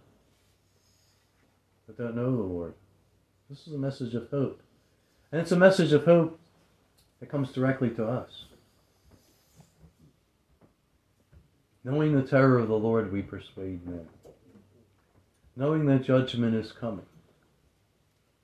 that 1.87 1.97
don't 1.97 2.15
know 2.15 2.35
the 2.35 2.43
Lord. 2.43 2.73
This 3.49 3.67
is 3.67 3.73
a 3.73 3.77
message 3.77 4.13
of 4.13 4.29
hope. 4.29 4.61
And 5.31 5.41
it's 5.41 5.51
a 5.51 5.57
message 5.57 5.91
of 5.91 6.05
hope 6.05 6.39
that 7.19 7.29
comes 7.29 7.51
directly 7.51 7.89
to 7.91 8.05
us. 8.05 8.45
Knowing 11.83 12.13
the 12.13 12.21
terror 12.21 12.59
of 12.59 12.67
the 12.67 12.77
Lord, 12.77 13.11
we 13.11 13.21
persuade 13.21 13.85
men. 13.87 14.07
Knowing 15.55 15.85
that 15.85 16.03
judgment 16.03 16.55
is 16.55 16.71
coming. 16.71 17.05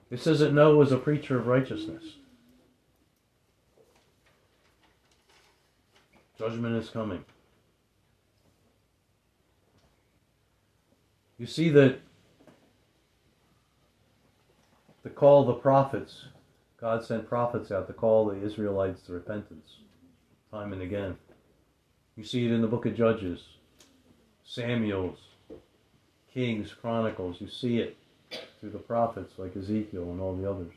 It 0.09 0.19
says 0.19 0.39
that 0.39 0.53
Noah 0.53 0.75
was 0.75 0.91
a 0.91 0.97
preacher 0.97 1.37
of 1.37 1.47
righteousness. 1.47 2.03
Judgment 6.37 6.75
is 6.75 6.89
coming. 6.89 7.25
You 11.37 11.45
see 11.45 11.69
that 11.69 11.99
the 15.03 15.09
call 15.09 15.41
of 15.41 15.47
the 15.47 15.53
prophets, 15.53 16.25
God 16.83 17.05
sent 17.05 17.29
prophets 17.29 17.71
out 17.71 17.87
to 17.87 17.93
call 17.93 18.25
the 18.25 18.45
Israelites 18.45 19.03
to 19.03 19.13
repentance 19.13 19.77
time 20.51 20.73
and 20.73 20.81
again. 20.81 21.15
You 22.17 22.25
see 22.25 22.45
it 22.45 22.51
in 22.51 22.59
the 22.59 22.67
book 22.67 22.85
of 22.85 22.93
Judges, 22.93 23.39
Samuel's, 24.43 25.17
Kings, 26.33 26.73
Chronicles. 26.73 27.39
You 27.39 27.47
see 27.47 27.77
it 27.77 27.95
through 28.59 28.71
the 28.71 28.79
prophets 28.79 29.31
like 29.37 29.55
Ezekiel 29.55 30.11
and 30.11 30.19
all 30.19 30.35
the 30.35 30.49
others. 30.49 30.73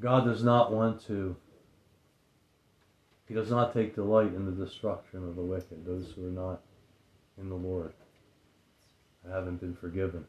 God 0.00 0.24
does 0.24 0.42
not 0.42 0.72
want 0.72 1.06
to, 1.06 1.36
He 3.28 3.34
does 3.34 3.48
not 3.48 3.72
take 3.72 3.94
delight 3.94 4.34
in 4.34 4.44
the 4.44 4.64
destruction 4.64 5.22
of 5.22 5.36
the 5.36 5.42
wicked, 5.42 5.86
those 5.86 6.14
who 6.16 6.26
are 6.26 6.30
not 6.32 6.62
in 7.38 7.48
the 7.48 7.54
Lord, 7.54 7.92
haven't 9.30 9.60
been 9.60 9.76
forgiven. 9.76 10.24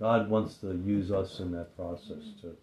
God 0.00 0.28
wants 0.28 0.56
to 0.56 0.82
use 0.84 1.12
us 1.12 1.38
in 1.38 1.52
that 1.52 1.76
process 1.76 2.24
too. 2.42 2.56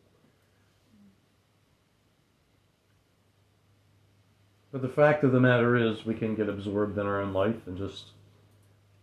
But 4.73 4.81
the 4.81 4.89
fact 4.89 5.23
of 5.23 5.31
the 5.31 5.39
matter 5.39 5.75
is, 5.75 6.03
we 6.03 6.15
can 6.15 6.33
get 6.33 6.49
absorbed 6.49 6.97
in 6.97 7.05
our 7.05 7.21
own 7.21 7.31
life 7.31 7.67
and 7.67 7.77
just 7.77 8.05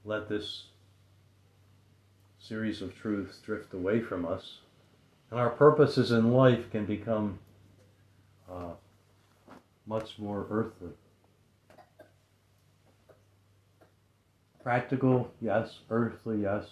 let 0.04 0.28
this 0.28 0.64
series 2.40 2.83
of 2.83 2.92
truths 2.96 3.38
drift 3.38 3.72
away 3.72 4.00
from 4.00 4.26
us. 4.26 4.59
And 5.30 5.38
our 5.38 5.50
purposes 5.50 6.11
in 6.11 6.33
life 6.33 6.68
can 6.72 6.87
become 6.87 7.38
uh, 8.50 8.72
much 9.87 10.18
more 10.18 10.44
earthly. 10.50 10.90
Practical, 14.64 15.30
yes. 15.40 15.78
Earthly, 15.88 16.42
yes. 16.42 16.66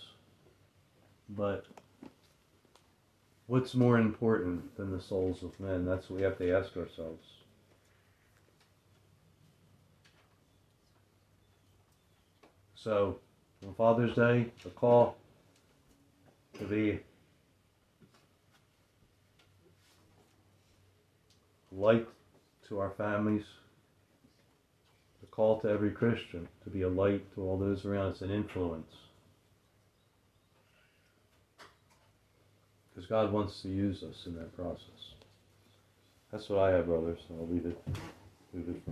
But 1.28 1.66
what's 3.46 3.76
more 3.76 3.96
important 3.96 4.76
than 4.76 4.90
the 4.90 5.00
souls 5.00 5.44
of 5.44 5.60
men? 5.60 5.86
That's 5.86 6.10
what 6.10 6.16
we 6.16 6.24
have 6.24 6.38
to 6.38 6.50
ask 6.50 6.76
ourselves. 6.76 7.37
So, 12.82 13.18
on 13.66 13.74
Father's 13.74 14.14
Day, 14.14 14.46
the 14.62 14.70
call 14.70 15.16
to 16.58 16.64
be 16.64 17.00
light 21.72 22.06
to 22.68 22.78
our 22.78 22.90
families, 22.90 23.44
the 25.20 25.26
call 25.26 25.60
to 25.60 25.68
every 25.68 25.90
Christian 25.90 26.46
to 26.64 26.70
be 26.70 26.82
a 26.82 26.88
light 26.88 27.24
to 27.34 27.42
all 27.42 27.58
those 27.58 27.84
around 27.84 28.12
us, 28.12 28.20
an 28.20 28.30
influence. 28.30 28.92
Because 32.94 33.08
God 33.08 33.32
wants 33.32 33.60
to 33.62 33.68
use 33.68 34.02
us 34.02 34.26
in 34.26 34.34
that 34.36 34.54
process. 34.56 35.14
That's 36.30 36.48
what 36.48 36.60
I 36.60 36.70
have, 36.72 36.86
brothers. 36.86 37.18
I'll 37.30 37.48
leave 37.48 37.66
it, 37.66 37.78
leave 38.52 38.68
it 38.68 38.84